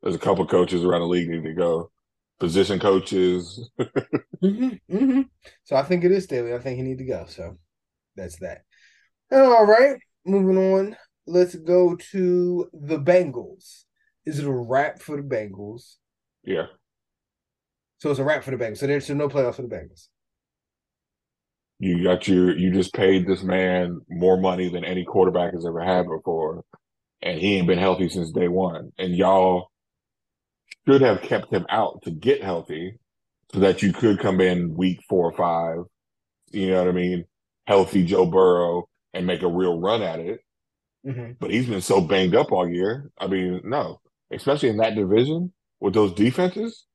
[0.02, 1.92] There's a couple coaches around the league need to go.
[2.40, 3.70] Position coaches.
[4.44, 5.22] Mm-hmm,
[5.64, 6.54] So I think it is Staley.
[6.54, 7.26] I think he need to go.
[7.28, 7.58] So
[8.16, 8.62] that's that.
[9.32, 10.96] All right, moving on.
[11.26, 13.84] Let's go to the Bengals.
[14.26, 15.96] Is it a wrap for the Bengals?
[16.44, 16.68] Yeah.
[18.00, 18.78] So it's a wrap for the Bengals.
[18.78, 20.08] So there's no playoffs for the Bengals.
[21.80, 25.82] You got your you just paid this man more money than any quarterback has ever
[25.84, 26.64] had before.
[27.22, 28.92] And he ain't been healthy since day one.
[28.98, 29.70] And y'all
[30.88, 33.00] should have kept him out to get healthy
[33.52, 35.86] so that you could come in week four or five,
[36.52, 37.26] you know what I mean?
[37.66, 40.40] Healthy Joe Burrow and make a real run at it.
[41.06, 41.34] Mm-hmm.
[41.40, 43.10] But he's been so banged up all year.
[43.18, 44.00] I mean, no,
[44.32, 46.86] especially in that division with those defenses.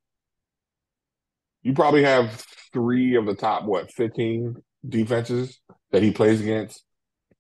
[1.63, 4.57] You probably have three of the top, what, 15
[4.89, 5.61] defenses
[5.93, 6.83] that he plays against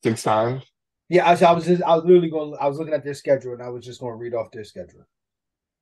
[0.03, 0.63] six times.
[1.09, 2.57] Yeah, I, I was just I was literally going.
[2.59, 4.65] I was looking at their schedule, and I was just going to read off their
[4.65, 5.05] schedule.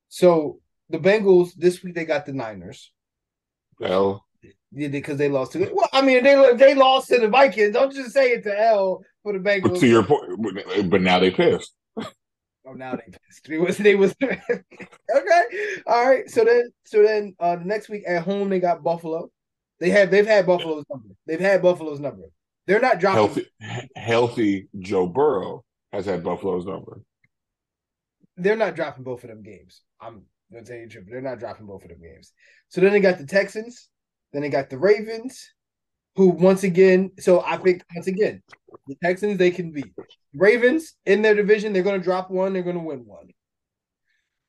[0.09, 0.59] So
[0.91, 2.91] the Bengals this week they got the Niners.
[3.79, 4.25] Well,
[4.71, 7.73] Yeah, because they lost to well, I mean they they lost to the Vikings.
[7.73, 9.79] Don't just say it to L for the but Bengals.
[9.79, 11.73] to your point, but now they pissed.
[11.97, 13.47] oh, now they pissed.
[13.47, 15.41] They was they was okay.
[15.87, 16.29] All right.
[16.29, 19.31] So then so then uh the next week at home they got Buffalo.
[19.79, 21.15] They have they've had Buffalo's number.
[21.25, 22.29] They've had Buffalo's number.
[22.67, 23.45] They're not dropping.
[23.59, 27.01] Healthy, healthy Joe Burrow has had Buffalo's number.
[28.37, 29.81] They're not dropping both of them games.
[29.99, 31.07] I'm gonna tell you the truth.
[31.09, 32.33] They're not dropping both of them games.
[32.69, 33.89] So then they got the Texans.
[34.33, 35.53] Then they got the Ravens,
[36.15, 37.11] who once again.
[37.19, 38.41] So I think once again,
[38.87, 39.93] the Texans they can beat
[40.33, 41.73] Ravens in their division.
[41.73, 42.53] They're gonna drop one.
[42.53, 43.29] They're gonna win one.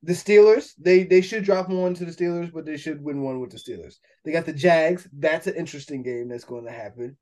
[0.05, 3.41] The Steelers, they they should drop one to the Steelers, but they should win one
[3.41, 3.97] with the Steelers.
[4.25, 5.09] They got the Jags.
[5.13, 7.17] That's an interesting game that's going to happen.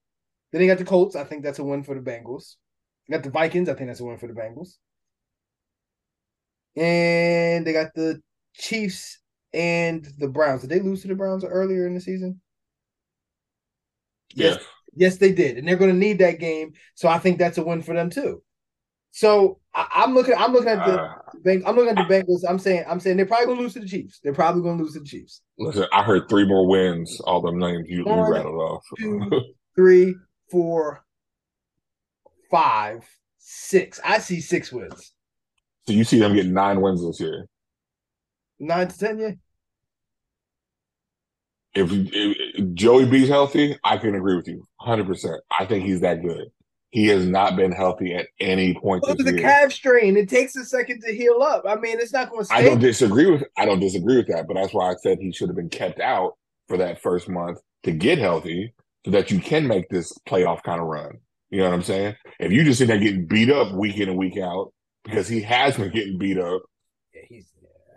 [0.51, 1.14] Then they got the Colts.
[1.14, 2.57] I think that's a win for the Bengals.
[3.07, 3.68] They got the Vikings.
[3.68, 4.76] I think that's a win for the Bengals.
[6.74, 8.22] And they got the
[8.55, 9.19] Chiefs
[9.53, 10.63] and the Browns.
[10.63, 12.41] Did they lose to the Browns earlier in the season?
[14.35, 14.63] Yes.
[14.95, 16.73] Yes, they did, and they're going to need that game.
[16.95, 18.43] So I think that's a win for them too.
[19.13, 20.35] So I, I'm looking.
[20.37, 21.01] I'm looking at the.
[21.01, 22.43] Uh, Beng- I'm looking at the Bengals.
[22.49, 22.85] I'm saying.
[22.89, 24.21] I'm saying they're probably going to lose to the Chiefs.
[24.23, 25.43] They're probably going to lose to the Chiefs.
[25.59, 27.21] listen, I heard three more wins.
[27.25, 28.85] All them names you, you rattled off.
[28.99, 29.43] two,
[29.77, 30.15] three,
[30.51, 31.05] four,
[32.51, 33.05] five,
[33.39, 34.01] six.
[34.05, 35.13] I see six wins.
[35.87, 37.47] so you see them getting nine wins this year.
[38.61, 39.31] Nine to ten, yeah.
[41.75, 45.39] if, if Joey B's healthy, I can agree with you 100%.
[45.59, 46.51] I think he's that good.
[46.91, 49.05] He has not been healthy at any point.
[49.05, 50.17] Well, the calf strain.
[50.17, 51.63] It takes a second to heal up.
[51.67, 52.53] I mean, it's not going to.
[52.53, 53.45] I don't disagree with.
[53.57, 56.01] I don't disagree with that, but that's why I said he should have been kept
[56.01, 56.33] out
[56.67, 60.81] for that first month to get healthy, so that you can make this playoff kind
[60.81, 61.19] of run.
[61.51, 62.17] You know what I'm saying?
[62.41, 64.73] If you just sit there getting beat up week in and week out
[65.05, 66.63] because he has been getting beat up.
[67.15, 67.53] Yeah, he's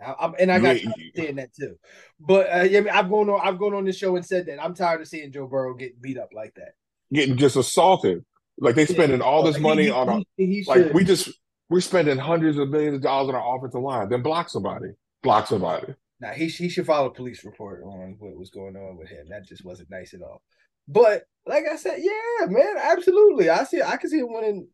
[0.06, 0.76] I, and I got
[1.14, 1.76] saying that too.
[2.20, 4.74] But uh, yeah, I've gone on I've gone on the show and said that I'm
[4.74, 6.74] tired of seeing Joe Burrow get beat up like that,
[7.12, 8.24] getting just assaulted.
[8.58, 11.30] Like they spending all this money he, on he, he like we just
[11.68, 14.08] we're spending hundreds of millions of dollars on our offensive line.
[14.08, 14.90] Then block somebody,
[15.22, 15.94] block somebody.
[16.20, 19.26] Now he he should file a police report on what was going on with him.
[19.28, 20.42] That just wasn't nice at all.
[20.86, 23.50] But like I said, yeah, man, absolutely.
[23.50, 23.82] I see.
[23.82, 24.68] I can see him winning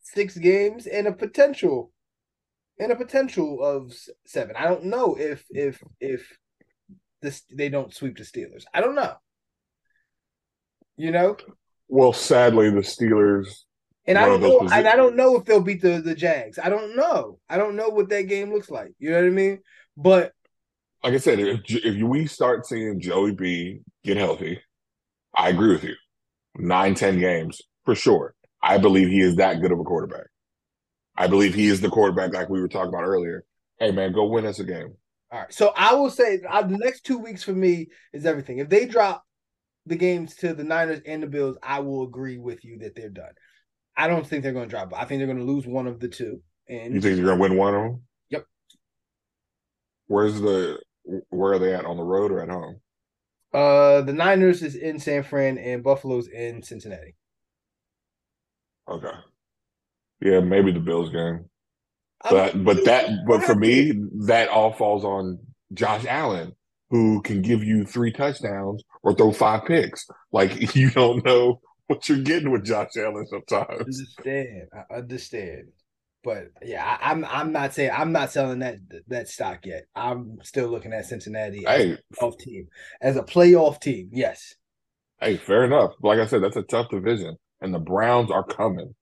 [0.00, 1.92] six games and a potential
[2.78, 3.92] and a potential of
[4.26, 4.56] seven.
[4.56, 6.26] I don't know if if if
[7.20, 8.64] this they don't sweep the Steelers.
[8.74, 9.14] I don't know.
[10.96, 11.36] You know.
[11.88, 13.48] Well, sadly, the Steelers.
[14.06, 14.60] And I don't know.
[14.60, 16.58] And I don't know if they'll beat the the Jags.
[16.58, 17.38] I don't know.
[17.48, 18.92] I don't know what that game looks like.
[18.98, 19.60] You know what I mean?
[19.96, 20.32] But
[21.04, 24.60] like I said, if if we start seeing Joey B get healthy,
[25.34, 25.94] I agree with you.
[26.56, 28.34] Nine, ten games for sure.
[28.62, 30.26] I believe he is that good of a quarterback.
[31.16, 33.44] I believe he is the quarterback, like we were talking about earlier.
[33.78, 34.94] Hey, man, go win us a game.
[35.30, 35.52] All right.
[35.52, 38.58] So I will say uh, the next two weeks for me is everything.
[38.58, 39.24] If they drop
[39.86, 43.08] the games to the Niners and the Bills, I will agree with you that they're
[43.08, 43.32] done.
[43.96, 44.92] I don't think they're going to drop.
[44.94, 46.42] I think they're going to lose one of the two.
[46.68, 48.02] And you think they're going to win one of them?
[48.30, 48.46] Yep.
[50.06, 50.80] Where's the?
[51.30, 52.80] Where are they at on the road or at home?
[53.52, 57.16] Uh, the Niners is in San Fran and Buffalo's in Cincinnati.
[58.88, 59.12] Okay.
[60.22, 61.46] Yeah, maybe the Bills game.
[62.30, 63.92] But but that but for me,
[64.26, 65.40] that all falls on
[65.72, 66.52] Josh Allen,
[66.90, 70.06] who can give you three touchdowns or throw five picks.
[70.30, 73.66] Like you don't know what you're getting with Josh Allen sometimes.
[73.68, 74.68] I understand.
[74.72, 75.68] I understand.
[76.24, 78.76] But yeah, I, am I'm, I'm not saying I'm not selling that
[79.08, 79.86] that stock yet.
[79.96, 82.68] I'm still looking at Cincinnati hey, as a playoff team.
[83.00, 84.54] As a playoff team, yes.
[85.20, 85.92] Hey, fair enough.
[86.00, 87.36] Like I said, that's a tough division.
[87.60, 88.94] And the Browns are coming.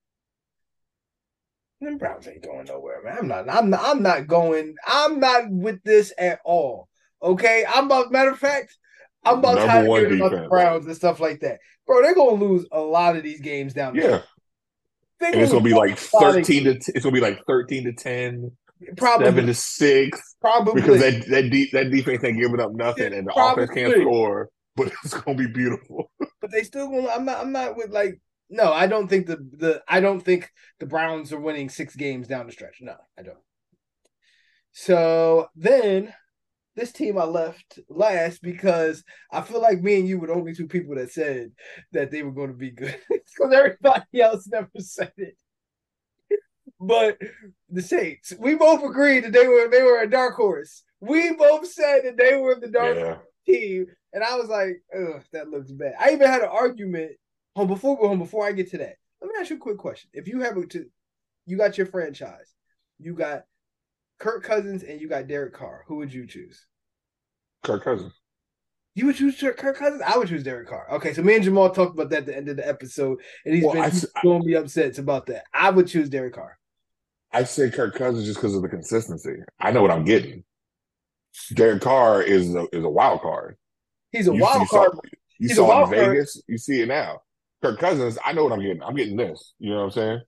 [1.81, 3.19] Them Browns ain't going nowhere, man.
[3.21, 3.49] I'm not.
[3.49, 3.81] I'm not.
[3.83, 4.75] I'm not going.
[4.87, 6.89] I'm not with this at all.
[7.23, 7.65] Okay.
[7.69, 8.13] I'm about.
[8.13, 8.77] Matter of fact,
[9.25, 12.03] I'm about Number tired of hearing about the Browns and stuff like that, bro.
[12.03, 14.11] They're gonna lose a lot of these games down there.
[14.11, 14.23] Yeah.
[15.23, 16.79] And it's gonna be like thirteen to.
[16.79, 18.53] T- it's gonna be like thirteen to ten.
[18.97, 20.37] Probably seven to six.
[20.41, 23.65] Probably because that that de- that defense ain't giving up nothing, and the Probably.
[23.65, 24.49] offense can't score.
[24.77, 26.11] But it's gonna be beautiful.
[26.19, 27.09] but they still gonna.
[27.09, 27.41] I'm not.
[27.41, 28.21] I'm not with like
[28.51, 32.27] no, I don't think the the I don't think the Browns are winning six games
[32.27, 32.79] down the stretch.
[32.81, 33.39] No, I don't.
[34.73, 36.13] So then
[36.75, 40.55] this team I left last because I feel like me and you were the only
[40.55, 41.53] two people that said
[41.93, 45.37] that they were going to be good because everybody else never said it.
[46.81, 47.19] But
[47.69, 50.83] the Saints, we both agreed that they were they were a dark horse.
[51.01, 53.17] We both said that they were the dark yeah.
[53.47, 57.13] team, and I was like, "Ugh, that looks bad." I even had an argument
[57.57, 59.79] Home before go home before I get to that, let me ask you a quick
[59.79, 60.11] question.
[60.13, 60.87] If you have a, to,
[61.47, 62.55] you got your franchise,
[62.99, 63.45] you got
[64.19, 65.85] Kirk Cousins and you got Derek Carr.
[65.89, 66.67] Who would you choose?
[67.65, 68.13] Kirk Cousins.
[68.95, 70.03] You would choose Kirk Cousins.
[70.05, 70.87] I would choose Derek Carr.
[70.93, 73.55] Okay, so me and Jamal talked about that at the end of the episode, and
[73.55, 73.93] he's well, been
[74.23, 75.45] going to be upset about that.
[75.55, 76.59] I would choose Derek Carr.
[77.33, 79.37] I say Kirk Cousins just because of the consistency.
[79.61, 80.45] I know what I'm getting.
[81.55, 83.57] Derek Carr is a, is a wild card.
[84.11, 84.93] He's a you, wild you card.
[84.93, 85.01] Saw,
[85.39, 86.35] you he's saw in Vegas.
[86.35, 86.45] Card.
[86.49, 87.23] You see it now.
[87.63, 88.83] Kirk Cousins, I know what I'm getting.
[88.83, 89.55] I'm getting this.
[89.59, 90.21] You know what I'm saying?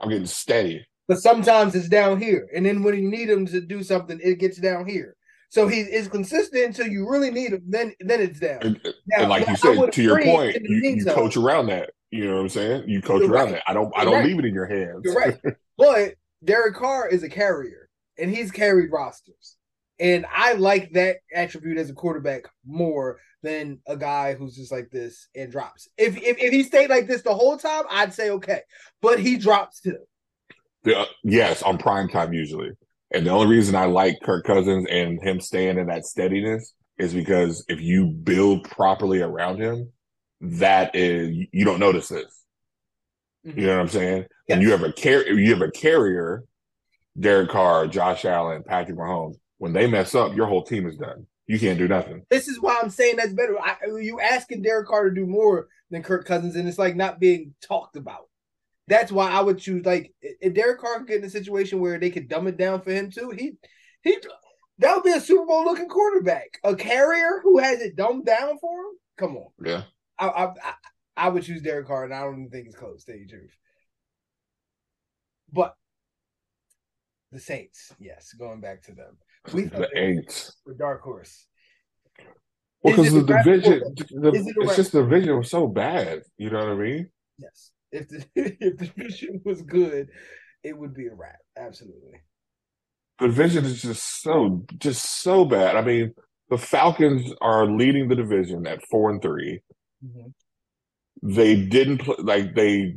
[0.00, 0.86] I'm getting steady.
[1.08, 4.38] But sometimes it's down here, and then when you need him to do something, it
[4.38, 5.16] gets down here.
[5.50, 7.62] So he is consistent until you really need him.
[7.66, 8.58] Then then it's down.
[8.62, 11.90] And, now, and like you said, to your point, you, you, coach around that.
[12.10, 12.88] You know what I'm saying?
[12.88, 13.54] You coach You're around right.
[13.54, 13.70] that.
[13.70, 13.92] I don't.
[13.96, 15.02] I don't leave it in your hands.
[15.04, 15.38] You're right.
[15.78, 16.14] but
[16.44, 19.56] Derek Carr is a carrier, and he's carried rosters.
[19.98, 24.90] And I like that attribute as a quarterback more than a guy who's just like
[24.90, 25.88] this and drops.
[25.96, 28.60] If if, if he stayed like this the whole time, I'd say okay.
[29.00, 29.98] But he drops too.
[30.84, 32.70] Yeah, yes, on prime time usually.
[33.12, 37.14] And the only reason I like Kirk Cousins and him staying in that steadiness is
[37.14, 39.92] because if you build properly around him,
[40.40, 42.42] that is you don't notice this.
[43.46, 43.60] Mm-hmm.
[43.60, 44.26] You know what I'm saying?
[44.48, 44.54] Yes.
[44.56, 46.44] And you have a car- you have a carrier,
[47.18, 51.26] Derek Carr, Josh Allen, Patrick Mahomes when they mess up, your whole team is done.
[51.46, 52.24] You can't do nothing.
[52.28, 53.56] This is why I'm saying that's better.
[53.60, 57.20] I, you asking Derek Carr to do more than Kirk Cousins, and it's like not
[57.20, 58.28] being talked about.
[58.88, 61.98] That's why I would choose like if Derek Carr could get in a situation where
[61.98, 63.30] they could dumb it down for him too.
[63.30, 63.52] He
[64.02, 64.18] he
[64.78, 66.58] That would be a Super Bowl looking quarterback.
[66.64, 68.92] A carrier who has it dumbed down for him.
[69.16, 69.48] Come on.
[69.64, 69.82] Yeah.
[70.18, 70.74] I I, I,
[71.16, 73.04] I would choose Derek Carr, and I don't even think it's close.
[73.04, 73.56] To tell you truth.
[75.52, 75.74] But
[77.32, 79.16] the Saints, yes, going back to them.
[79.52, 81.46] The eight The dark horse.
[82.82, 83.80] Well, because the division,
[84.10, 86.22] the, it it's just the division was so bad.
[86.36, 87.10] You know what I mean?
[87.38, 87.72] Yes.
[87.90, 90.08] If the if the division was good,
[90.62, 91.38] it would be a wrap.
[91.56, 92.20] Absolutely.
[93.18, 95.76] The division is just so just so bad.
[95.76, 96.14] I mean,
[96.50, 99.60] the Falcons are leading the division at four and 3
[100.04, 100.28] mm-hmm.
[101.22, 102.94] They didn't play like they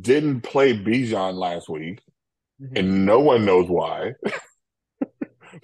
[0.00, 2.00] didn't play Bijan last week,
[2.60, 2.76] mm-hmm.
[2.76, 4.12] and no one knows why.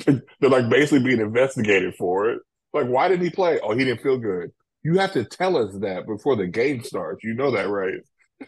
[0.07, 2.41] They're like basically being investigated for it.
[2.73, 3.59] Like, why didn't he play?
[3.61, 4.51] Oh, he didn't feel good.
[4.83, 7.25] You have to tell us that before the game starts.
[7.25, 8.01] You know that, right?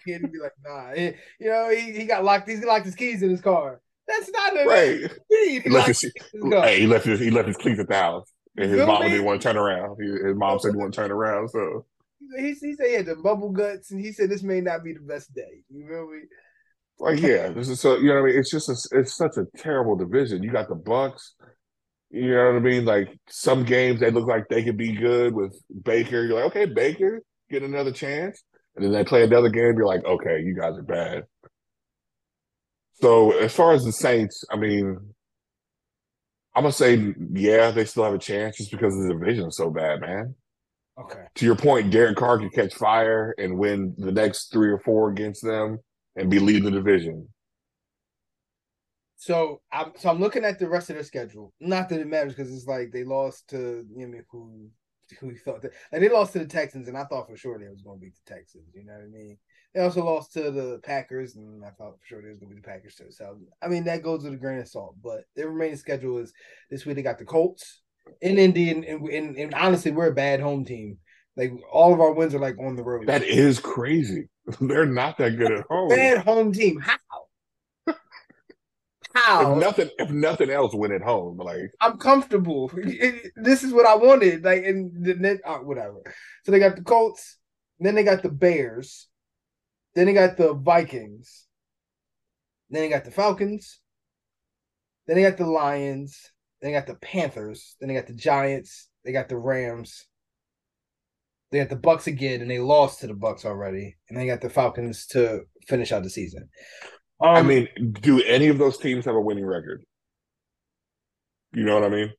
[0.05, 0.93] He had to be like, nah.
[0.95, 2.49] He, you know, he, he got locked.
[2.49, 3.81] He's locked his keys in his car.
[4.07, 5.13] That's not a right.
[5.29, 7.95] He, he left his, his hey, he left his he left his keys at the
[7.95, 9.97] house, and his mom didn't want to turn around.
[10.01, 11.87] He, his mom said he want to turn around, so
[12.37, 14.93] he, he said he had the bubble guts, and he said this may not be
[14.93, 15.63] the best day.
[15.69, 16.21] You feel me?
[16.99, 18.39] Like yeah, this is so you know what I mean.
[18.39, 20.43] It's just a, it's such a terrible division.
[20.43, 21.35] You got the Bucks.
[22.11, 22.85] You know what I mean?
[22.85, 26.25] Like some games they look like they could be good with Baker.
[26.25, 28.43] You're like, okay, Baker, get another chance.
[28.75, 31.25] And then they play another game, you're like, okay, you guys are bad.
[32.95, 34.97] So as far as the Saints, I mean,
[36.55, 39.71] I'm gonna say, yeah, they still have a chance just because the division is so
[39.71, 40.35] bad, man.
[40.99, 41.23] Okay.
[41.37, 45.11] To your point, Derek Carr can catch fire and win the next three or four
[45.11, 45.79] against them
[46.17, 47.29] and be leading the division.
[49.21, 51.53] So I'm so I'm looking at the rest of their schedule.
[51.61, 54.71] Not that it matters because it's like they lost to you know who
[55.21, 57.69] who thought that like they lost to the Texans, and I thought for sure they
[57.69, 58.73] was going to beat the Texans.
[58.75, 59.37] You know what I mean?
[59.75, 62.55] They also lost to the Packers, and I thought for sure they was going to
[62.55, 63.11] be the Packers too.
[63.11, 64.97] So I mean that goes with a grain of salt.
[65.05, 66.33] But their remaining schedule is
[66.71, 66.97] this week.
[66.97, 67.83] They got the Colts
[68.23, 70.97] in Indy, and, and, and, and honestly, we're a bad home team.
[71.37, 73.07] Like all of our wins are like on the road.
[73.07, 74.31] That is crazy.
[74.63, 75.91] They're not that good at home.
[75.91, 76.81] Bad home team.
[76.81, 76.97] How?
[79.15, 79.53] How?
[79.53, 81.39] If nothing, if nothing else, win at home.
[81.39, 82.71] Like I'm comfortable.
[83.37, 84.45] this is what I wanted.
[84.45, 86.03] Like and then uh, whatever.
[86.45, 87.39] So they got the Colts.
[87.81, 89.09] Then they got the Bears.
[89.95, 91.47] Then they got the Vikings.
[92.69, 93.81] Then they got the Falcons.
[95.07, 96.31] Then they got the Lions.
[96.61, 97.77] Then they got the Panthers.
[97.81, 98.89] Then they got the Giants.
[99.05, 100.07] They got the Rams.
[101.51, 103.97] They got the Bucks again, and they lost to the Bucks already.
[104.09, 106.49] And they got the Falcons to finish out the season.
[107.21, 107.69] Um, I mean,
[108.01, 109.85] do any of those teams have a winning record?
[111.53, 112.13] You know what I mean?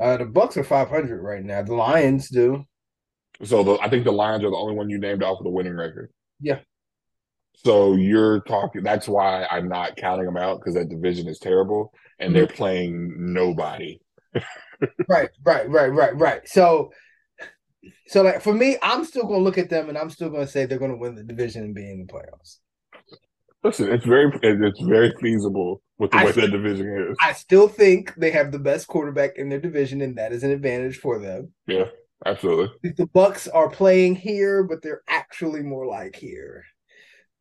[0.00, 1.62] Uh, the Bucks are 500 right now.
[1.62, 2.64] The Lions do.
[3.42, 5.50] So the, I think the Lions are the only one you named off with a
[5.50, 6.10] winning record.
[6.40, 6.60] Yeah.
[7.64, 8.82] So you're talking.
[8.82, 12.34] That's why I'm not counting them out because that division is terrible, and mm-hmm.
[12.34, 14.00] they're playing nobody.
[15.08, 16.48] right, right, right, right, right.
[16.48, 16.90] So,
[18.08, 20.66] so like for me, I'm still gonna look at them, and I'm still gonna say
[20.66, 22.58] they're gonna win the division and be in the playoffs.
[23.64, 27.16] Listen, it's very it's very feasible with the I way that division is.
[27.24, 30.50] I still think they have the best quarterback in their division, and that is an
[30.50, 31.50] advantage for them.
[31.66, 31.86] Yeah,
[32.26, 32.68] absolutely.
[32.82, 36.62] The Bucks are playing here, but they're actually more like here.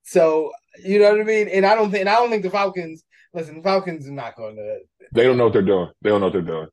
[0.03, 1.49] So you know what I mean.
[1.49, 3.03] And I don't think I don't think the Falcons.
[3.33, 4.79] Listen, the Falcons are not going to.
[5.11, 5.89] They don't know what they're doing.
[6.01, 6.67] They don't know what they're doing.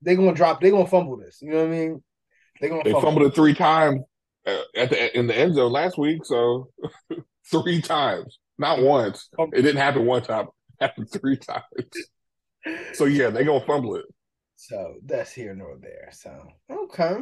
[0.00, 0.62] They're going to drop.
[0.62, 1.40] They're going to fumble this.
[1.42, 2.02] You know what I mean?
[2.58, 2.84] They're going.
[2.84, 2.88] to.
[2.88, 3.10] They fumble.
[3.10, 4.00] fumbled it three times
[4.46, 6.24] uh, at the in the end zone last week.
[6.24, 6.70] So
[7.50, 8.38] three times.
[8.62, 9.28] Not once.
[9.40, 9.48] Oh.
[9.52, 10.46] It didn't happen one time.
[10.46, 11.64] It happened three times.
[12.92, 14.04] So yeah, they gonna fumble it.
[14.54, 16.10] So that's here nor there.
[16.12, 16.30] So
[16.70, 17.16] okay.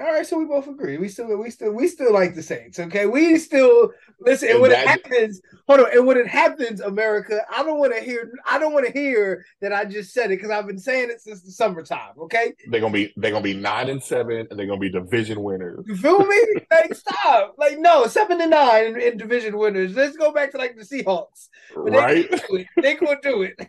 [0.00, 0.96] All right, so we both agree.
[0.96, 2.78] We still, we still, we still like the Saints.
[2.78, 4.48] Okay, we still listen.
[4.48, 5.92] And, when it happens, hold on.
[5.92, 8.32] And when it happens, America, I don't want to hear.
[8.48, 11.20] I don't want to hear that I just said it because I've been saying it
[11.20, 12.14] since the summertime.
[12.18, 15.42] Okay, they're gonna be they're gonna be nine and seven, and they're gonna be division
[15.42, 15.84] winners.
[15.86, 16.40] You feel me?
[16.70, 17.56] like stop.
[17.58, 19.94] Like no, seven and nine in, in, division winners.
[19.94, 21.48] Let's go back to like the Seahawks.
[21.74, 22.42] But right?
[22.80, 23.60] They gonna do it.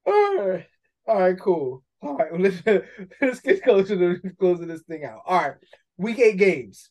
[0.07, 0.65] All right.
[1.05, 1.39] All right.
[1.39, 1.83] Cool.
[2.01, 2.85] All right, well, let's,
[3.21, 5.21] let's get closer to closing this thing out.
[5.25, 5.55] All right,
[5.97, 6.89] week eight games.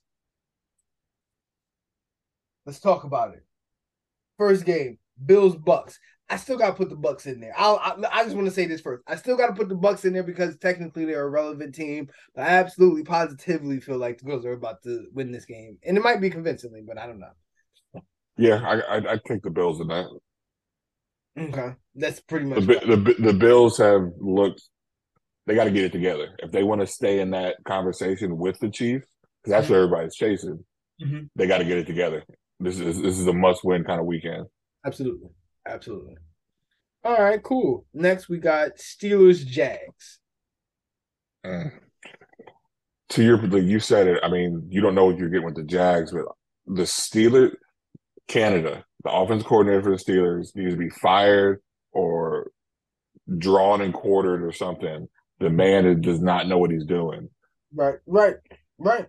[2.67, 3.45] Let's talk about it.
[4.37, 5.99] First game, Bills Bucks.
[6.31, 7.55] I still got to put the Bucks in there.
[7.57, 9.03] I'll, I, I just want to say this first.
[9.07, 12.09] I still got to put the Bucks in there because technically they're a relevant team.
[12.35, 15.97] But I absolutely, positively feel like the Bills are about to win this game, and
[15.97, 18.03] it might be convincingly, but I don't know.
[18.37, 20.07] Yeah, I I, I take the Bills in that.
[21.39, 24.63] Okay, that's pretty much the, the, the Bills have looked
[25.49, 28.59] they got to get it together if they want to stay in that conversation with
[28.61, 29.07] the Chiefs
[29.43, 29.75] because that's mm-hmm.
[29.75, 30.65] what everybody's chasing.
[31.03, 31.25] Mm-hmm.
[31.37, 32.25] They got to get it together.
[32.61, 34.47] This is this is a must win kind of weekend.
[34.85, 35.31] Absolutely,
[35.67, 36.17] Absolutely.
[37.05, 37.87] All right, cool.
[37.95, 40.19] Next, we got Steelers Jags.
[41.47, 41.73] Mm.
[43.11, 44.19] To your, like you said it.
[44.23, 46.25] I mean, you don't know what you're getting with the Jags, but
[46.67, 47.55] the Steelers,
[48.27, 52.51] Canada, the offense coordinator for the Steelers needs to be fired or
[53.39, 55.09] drawn and quartered or something.
[55.41, 57.29] The man does not know what he's doing.
[57.75, 58.35] Right, right,
[58.79, 59.07] right.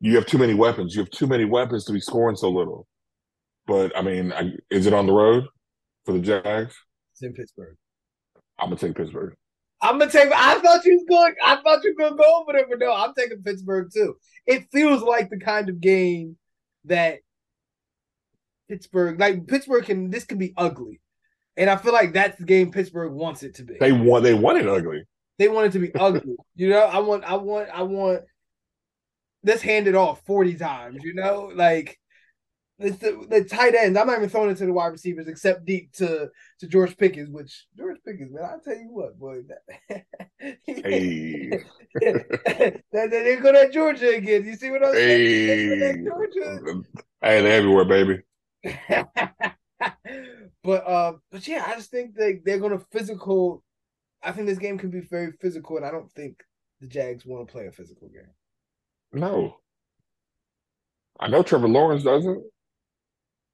[0.00, 0.94] You have too many weapons.
[0.94, 2.86] You have too many weapons to be scoring so little.
[3.66, 5.44] But I mean, I, is it on the road
[6.04, 6.74] for the Jags?
[7.12, 7.76] It's in Pittsburgh.
[8.58, 9.34] I'm gonna take Pittsburgh.
[9.80, 10.30] I'm gonna take.
[10.32, 11.34] I thought you was going.
[11.44, 14.14] I thought you were gonna go over there, but no, I'm taking Pittsburgh too.
[14.46, 16.36] It feels like the kind of game
[16.84, 17.18] that
[18.68, 20.10] Pittsburgh, like Pittsburgh, can.
[20.10, 21.00] This can be ugly,
[21.56, 23.74] and I feel like that's the game Pittsburgh wants it to be.
[23.78, 24.24] They want.
[24.24, 25.04] They want it ugly.
[25.38, 26.36] They want it to be ugly.
[26.54, 27.24] You know, I want.
[27.24, 27.68] I want.
[27.72, 28.22] I want.
[29.42, 31.02] Let's hand it off forty times.
[31.02, 31.98] You know, like
[32.78, 33.98] it's the, the tight ends.
[33.98, 36.28] I'm not even throwing it to the wide receivers except deep to
[36.60, 39.42] to George Pickens, which George Pickens, man, I'll tell you what, boy.
[39.48, 40.04] That,
[40.66, 41.64] hey.
[41.94, 44.44] that, that, they go to Georgia again.
[44.44, 45.78] You see what I'm hey.
[45.78, 46.04] saying?
[46.04, 46.82] Georgia.
[47.20, 48.22] Hey, they're everywhere, baby.
[50.64, 53.62] but um, but yeah, I just think they they're gonna physical.
[54.22, 56.42] I think this game can be very physical, and I don't think
[56.80, 58.30] the Jags want to play a physical game.
[59.12, 59.56] No,
[61.18, 62.42] I know Trevor Lawrence doesn't.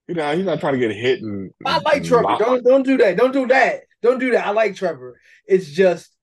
[0.09, 1.51] You know, he's not trying to get hit and.
[1.67, 2.23] I like Trevor.
[2.23, 2.39] Mop.
[2.39, 3.17] Don't don't do that.
[3.17, 3.83] Don't do that.
[4.03, 4.47] Don't do that.
[4.47, 5.21] I like Trevor.
[5.47, 6.17] It's just,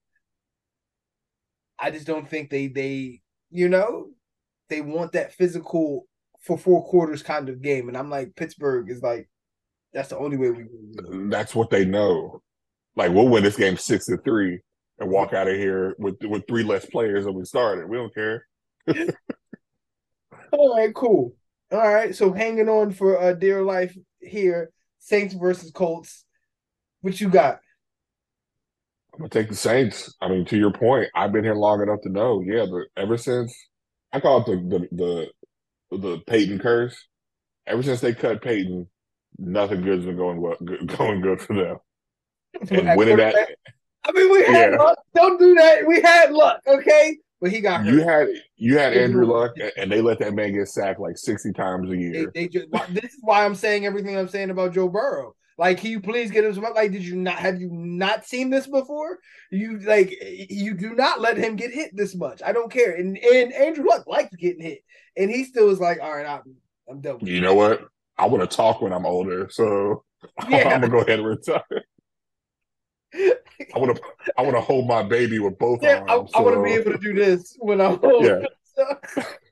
[1.78, 4.08] I just don't think they they you know
[4.70, 6.08] they want that physical
[6.42, 9.30] for four quarters kind of game, and I'm like Pittsburgh is like
[9.96, 10.66] that's the only way we.
[11.30, 12.42] That's what they know.
[12.98, 14.60] Like we'll win this game six to three
[15.00, 17.90] and walk out of here with with three less players than we started.
[17.90, 18.46] We don't care.
[20.52, 21.34] All right, cool.
[21.72, 24.70] All right, so hanging on for uh, dear life here,
[25.00, 26.26] Saints versus Colts.
[27.02, 27.60] What you got?
[29.14, 30.14] I'm gonna take the Saints.
[30.22, 32.44] I mean, to your point, I've been here long enough to know.
[32.46, 33.56] Yeah, but ever since
[34.12, 35.28] I call it the the
[35.92, 36.98] the, the Peyton curse.
[37.68, 38.88] Ever since they cut Peyton,
[39.38, 40.58] nothing good's been going well,
[40.98, 41.78] going good for them.
[42.70, 43.36] And winning that,
[44.06, 44.78] I mean, we had yeah.
[44.78, 44.98] luck.
[45.14, 45.86] Don't do that.
[45.86, 47.18] We had luck, okay?
[47.42, 47.94] But he got hurt.
[47.94, 51.52] You had you had Andrew Luck, and they let that man get sacked like sixty
[51.52, 52.32] times a year.
[52.34, 55.36] They, they just, this is why I'm saying everything I'm saying about Joe Burrow.
[55.58, 56.64] Like, can you please get him some?
[56.64, 59.20] Like, did you not have you not seen this before?
[59.52, 60.14] You like
[60.50, 62.42] you do not let him get hit this much.
[62.44, 62.96] I don't care.
[62.96, 64.80] And and Andrew Luck likes getting hit,
[65.18, 66.56] and he still was like, all right, I'm,
[66.90, 67.20] I'm done.
[67.22, 67.88] you know what?
[68.18, 70.04] I want to talk when I'm older, so
[70.50, 70.70] yeah.
[70.70, 71.84] I'm gonna go ahead and retire.
[73.74, 74.02] I want to
[74.38, 76.32] I want to hold my baby with both yeah, arms.
[76.34, 76.40] I, so.
[76.40, 78.26] I want to be able to do this when I'm old.
[78.26, 78.40] Yeah.
[78.76, 78.84] So,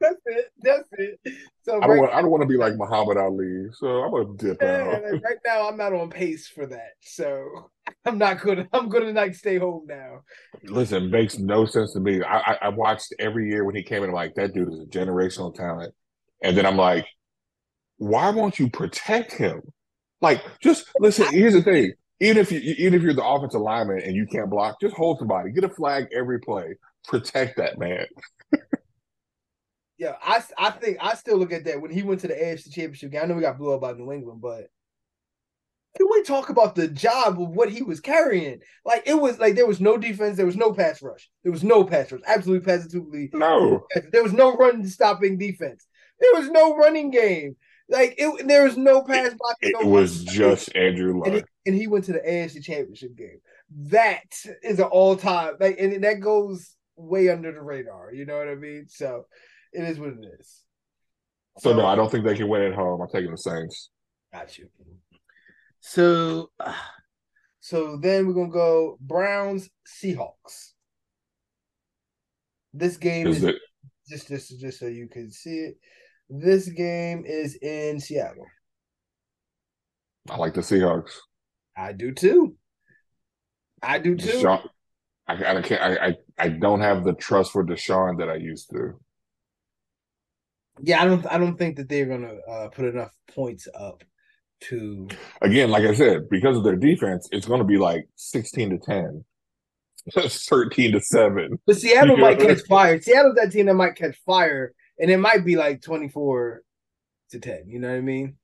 [0.01, 0.51] that's it.
[0.59, 1.18] That's it.
[1.61, 3.68] So I don't, want, I don't want to be like Muhammad Ali.
[3.72, 5.22] So I'm gonna dip yeah, out.
[5.24, 6.89] right now, I'm not on pace for that.
[6.99, 7.70] So
[8.03, 8.68] I'm not gonna.
[8.74, 10.24] I'm gonna like stay home now.
[10.64, 12.22] Listen, makes no sense to me.
[12.22, 14.09] I, I, I watched every year when he came in.
[14.09, 15.93] I'm like, that dude is a generational talent.
[16.41, 17.07] And then I'm like,
[18.08, 19.62] why won't you protect him?
[20.22, 21.28] Like, just listen.
[21.32, 21.93] Here's the thing
[22.24, 25.20] even if you even if you're the offensive lineman and you can't block, just hold
[25.20, 26.76] somebody, get a flag every play,
[27.06, 28.06] protect that man.
[29.97, 32.72] yeah, I I think I still look at that when he went to the AFC
[32.72, 33.24] Championship game.
[33.24, 34.68] I know we got blew up by New England, but
[35.97, 38.62] can we talk about the job of what he was carrying?
[38.86, 41.64] Like it was like there was no defense, there was no pass rush, there was
[41.64, 43.86] no pass rush, absolutely positively no.
[44.14, 45.86] There was no run stopping defense.
[46.22, 47.58] There was no running game.
[47.94, 49.56] Like it, there was no pass block.
[49.62, 53.16] It, no was just Andrew Luck, and he, and he, went to the AFC Championship
[53.16, 53.39] game.
[53.91, 54.24] That
[54.64, 58.12] is an all time like, and that goes way under the radar.
[58.12, 58.88] You know what I mean?
[58.89, 59.28] So
[59.72, 60.62] it is what it is.
[61.60, 63.00] So, so no, I don't think they can win at home.
[63.00, 63.91] I'm taking the Saints.
[64.34, 64.70] Got you.
[65.80, 66.50] So,
[67.60, 70.72] so then we're gonna go Browns Seahawks.
[72.74, 73.56] This game is, is it?
[74.10, 75.78] just just just so you can see it.
[76.30, 78.45] This game is in Seattle.
[80.30, 81.11] I like the Seahawks.
[81.76, 82.55] I do too.
[83.82, 84.28] I do too.
[84.28, 84.67] Deshaun,
[85.28, 85.82] I, I can't.
[85.82, 88.99] I, I I don't have the trust for Deshaun that I used to.
[90.82, 91.26] Yeah, I don't.
[91.28, 94.03] I don't think that they're gonna uh, put enough points up
[94.61, 95.09] to.
[95.41, 98.78] Again, like I said, because of their defense, it's going to be like sixteen to
[98.78, 99.26] ten.
[100.13, 101.59] 13 to 7.
[101.65, 103.01] But Seattle might catch fire.
[103.01, 106.62] Seattle's that team that might catch fire and it might be like 24
[107.32, 108.36] to 10 you know what i mean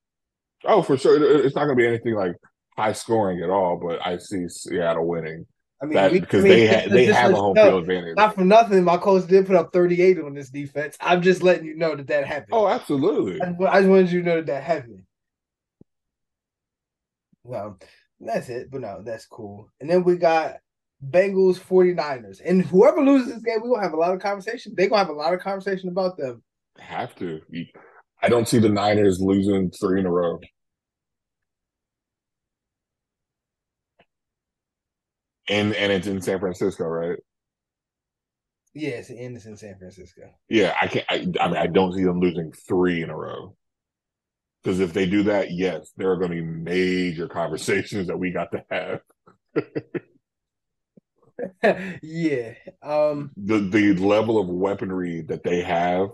[0.65, 2.35] oh for sure it's not going to be anything like
[2.77, 5.45] high scoring at all but i see seattle winning
[5.81, 8.17] I mean, that, because I mean, they ha- they have a home field advantage.
[8.17, 10.97] Not for nothing, my coach did put up 38 on this defense.
[10.99, 12.49] I'm just letting you know that that happened.
[12.51, 13.41] Oh, absolutely.
[13.41, 15.03] I, I just wanted you to know that that happened.
[17.43, 17.79] well,
[18.19, 18.69] that's it.
[18.69, 19.71] But no, that's cool.
[19.79, 20.57] And then we got
[21.07, 22.41] Bengals 49ers.
[22.43, 24.73] And whoever loses this game, we're gonna have a lot of conversation.
[24.75, 26.43] They're gonna have a lot of conversation about them.
[26.77, 27.41] Have to.
[28.21, 30.39] I don't see the Niners losing three in a row.
[35.47, 37.17] And and it's in San Francisco, right?
[38.73, 40.21] Yes, and it's in San Francisco.
[40.47, 41.05] Yeah, I can't.
[41.09, 43.55] I, I mean, I don't see them losing three in a row.
[44.63, 48.31] Because if they do that, yes, there are going to be major conversations that we
[48.31, 48.99] got to have.
[52.01, 52.53] yeah.
[52.81, 56.09] Um the the level of weaponry that they have,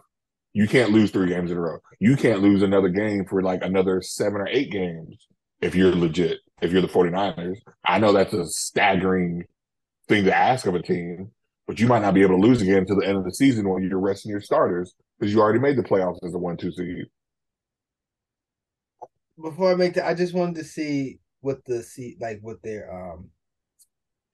[0.53, 1.79] you can't lose three games in a row.
[1.99, 5.27] You can't lose another game for like another seven or eight games
[5.61, 7.57] if you're legit, if you're the 49ers.
[7.85, 9.43] I know that's a staggering
[10.07, 11.31] thing to ask of a team,
[11.67, 13.67] but you might not be able to lose again until the end of the season
[13.67, 16.71] when you're resting your starters because you already made the playoffs as a one two
[16.71, 17.05] seed.
[19.41, 22.91] Before I make that, I just wanted to see what the seat like what their
[22.91, 23.29] um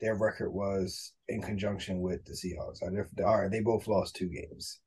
[0.01, 2.81] their record was in conjunction with the Seahawks.
[3.23, 4.79] All right, they both lost two games.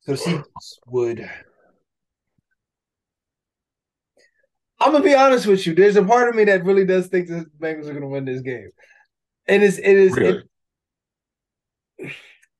[0.00, 1.30] So Seahawks would.
[4.80, 5.74] I'm gonna be honest with you.
[5.74, 8.42] There's a part of me that really does think the Bengals are gonna win this
[8.42, 8.70] game,
[9.46, 10.42] and it's it is really?
[11.98, 12.12] it,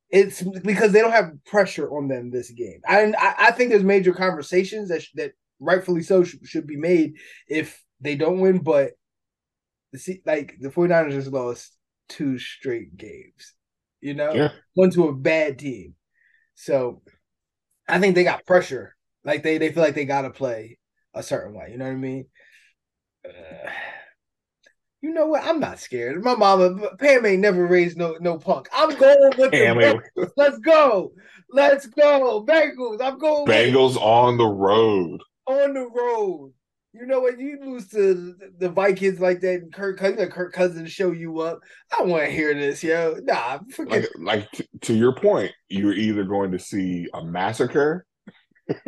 [0.09, 2.81] it's because they don't have pressure on them this game.
[2.87, 7.15] I I, think there's major conversations that that rightfully so should, should be made
[7.49, 8.93] if they don't win, but
[9.93, 11.77] the like the 49ers just lost
[12.09, 13.55] two straight games.
[14.01, 14.53] You know, yeah.
[14.75, 15.95] one to a bad team.
[16.55, 17.03] So
[17.89, 18.97] I think they got pressure.
[19.25, 20.79] Like they they feel like they got to play
[21.15, 21.69] a certain way.
[21.71, 22.27] You know what I mean?
[23.25, 23.31] Uh,
[25.03, 25.45] you know what?
[25.45, 26.23] I'm not scared.
[26.23, 28.69] My mama Pam ain't never raised no no punk.
[28.73, 31.13] I'm going with Pam the Let's go.
[31.51, 32.45] Let's go.
[32.47, 33.01] Bengals.
[33.01, 35.21] I'm going Bengals on the road.
[35.47, 36.53] On the road.
[36.95, 37.41] You know what?
[37.41, 41.61] You lose to the Vikings like that, and Kirk, you Kirk Cousins show you up.
[41.99, 43.17] I want to hear this, yo.
[43.23, 44.03] Nah, forget.
[44.03, 48.05] Like, like t- to your point, you're either going to see a massacre,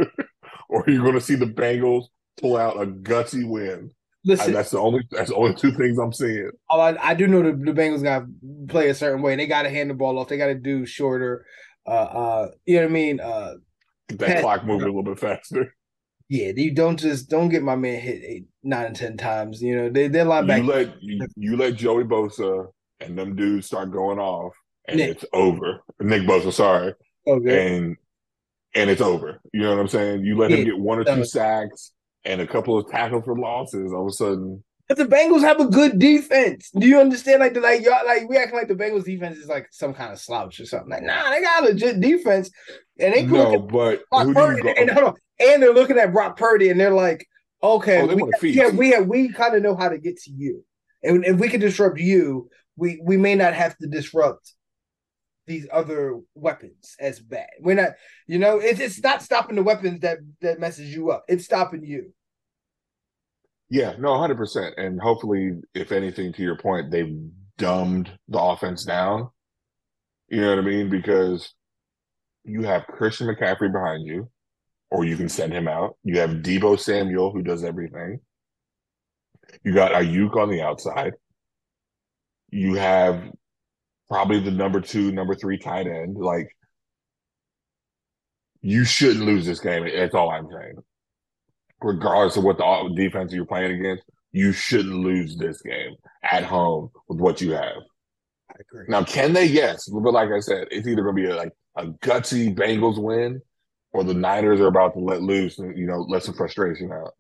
[0.69, 2.05] or you're going to see the Bengals
[2.39, 3.91] pull out a gutsy win.
[4.27, 6.51] Listen, I, that's the only that's the only two things I'm seeing.
[6.71, 9.35] Oh, I, I do know the, the Bengals got to play a certain way.
[9.37, 10.29] They got to hand the ball off.
[10.29, 11.47] They got to do shorter.
[11.87, 13.21] Uh, uh, you know what I mean?
[13.21, 13.55] Uh,
[14.11, 15.75] that clock moving a little bit faster.
[16.29, 19.63] Yeah, you don't just don't get my man hit eight, nine, and ten times.
[19.63, 20.59] You know, they they're linebacker.
[20.59, 22.69] You let you, you let Joey Bosa
[23.01, 24.55] and them dudes start going off,
[24.87, 25.11] and Nick.
[25.11, 25.83] it's over.
[26.01, 26.95] Nick Bosa, sorry.
[27.27, 27.77] Okay.
[27.77, 27.97] And
[28.75, 29.41] and it's over.
[29.53, 30.25] You know what I'm saying?
[30.25, 30.59] You let yeah.
[30.59, 31.93] him get one or two sacks
[32.25, 33.93] and a couple of tackles for losses.
[33.93, 36.71] All of a sudden, but the Bengals have a good defense.
[36.79, 37.41] Do you understand?
[37.41, 40.13] Like, the, like y'all, like we acting like the Bengals defense is like some kind
[40.13, 40.91] of slouch or something.
[40.91, 42.51] Like, nah, they got a legit defense,
[42.99, 46.37] and they no, but who Purdy, go- and, hold on, and they're looking at Brock
[46.37, 47.27] Purdy, and they're like,
[47.63, 50.65] okay, oh, we, yeah, we have, we kind of know how to get to you,
[51.03, 54.53] and if we can disrupt you, we we may not have to disrupt
[55.47, 57.49] these other weapons as bad.
[57.61, 57.91] We're not,
[58.27, 61.25] you know, it's it's not stopping the weapons that that messes you up.
[61.29, 62.13] It's stopping you.
[63.69, 64.75] Yeah, no, hundred percent.
[64.79, 67.19] And hopefully, if anything, to your point, they've
[67.59, 69.31] dumbed the offense down.
[70.29, 70.91] You know what I mean?
[70.91, 71.53] Because
[72.45, 74.31] you have Christian McCaffrey behind you,
[74.95, 75.97] or you can send him out.
[76.05, 78.21] You have Deebo Samuel who does everything.
[79.63, 81.15] You got Aiyuk on the outside.
[82.51, 83.23] You have
[84.09, 86.17] probably the number two, number three tight end.
[86.17, 86.49] Like
[88.63, 89.89] you shouldn't lose this game.
[89.95, 90.77] That's all I'm saying
[91.85, 96.91] regardless of what the defense you're playing against, you shouldn't lose this game at home
[97.09, 97.83] with what you have.
[98.51, 98.87] I agree.
[98.89, 99.45] Now, can they?
[99.45, 103.01] Yes, but like I said, it's either going to be a, like a gutsy Bengals
[103.01, 103.41] win,
[103.95, 107.15] or the Niners are about to let loose and you know let some frustration out.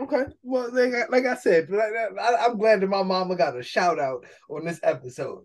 [0.00, 3.98] Okay, well, like, like I said, I, am glad that my mama got a shout
[3.98, 5.44] out on this episode.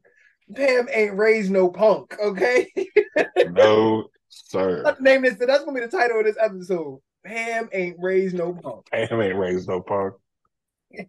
[0.55, 2.71] Pam ain't raised no punk, okay?
[3.51, 4.81] no, Sir.
[4.85, 5.35] Let's name this.
[5.35, 6.99] That's gonna be the title of this episode.
[7.25, 8.85] Pam ain't raised no punk.
[8.91, 10.13] Pam ain't raised no punk.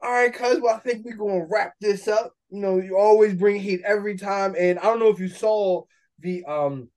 [0.00, 2.34] All right, cuz well, I think we're gonna wrap this up.
[2.50, 5.84] You know, you always bring heat every time, and I don't know if you saw
[6.20, 6.88] the um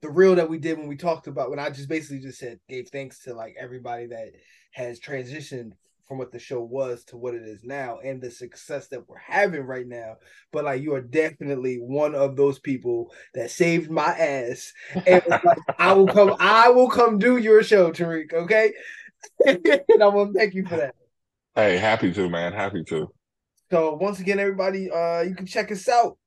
[0.00, 2.58] the reel that we did when we talked about when I just basically just said
[2.68, 4.32] gave thanks to like everybody that
[4.72, 5.72] has transitioned
[6.12, 9.16] from what the show was to what it is now and the success that we're
[9.18, 10.16] having right now.
[10.52, 14.72] But like you are definitely one of those people that saved my ass.
[15.06, 15.42] And like,
[15.78, 18.34] I will come, I will come do your show, Tariq.
[18.34, 18.72] Okay.
[19.46, 20.94] and I want to thank you for that.
[21.54, 22.52] Hey, happy to, man.
[22.52, 23.08] Happy to.
[23.70, 26.18] So once again, everybody, uh, you can check us out.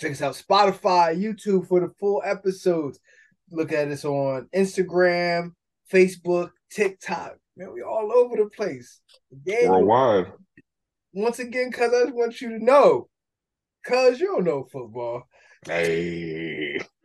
[0.00, 2.98] Check us out Spotify, YouTube for the full episodes.
[3.50, 5.52] Look at us on Instagram,
[5.92, 9.00] Facebook, TikTok, Man, we all over the place.
[9.44, 10.32] Daniel, Worldwide.
[11.12, 13.10] Once again, cuz I just want you to know,
[13.84, 15.24] cuz you don't know football.
[15.66, 16.80] Hey.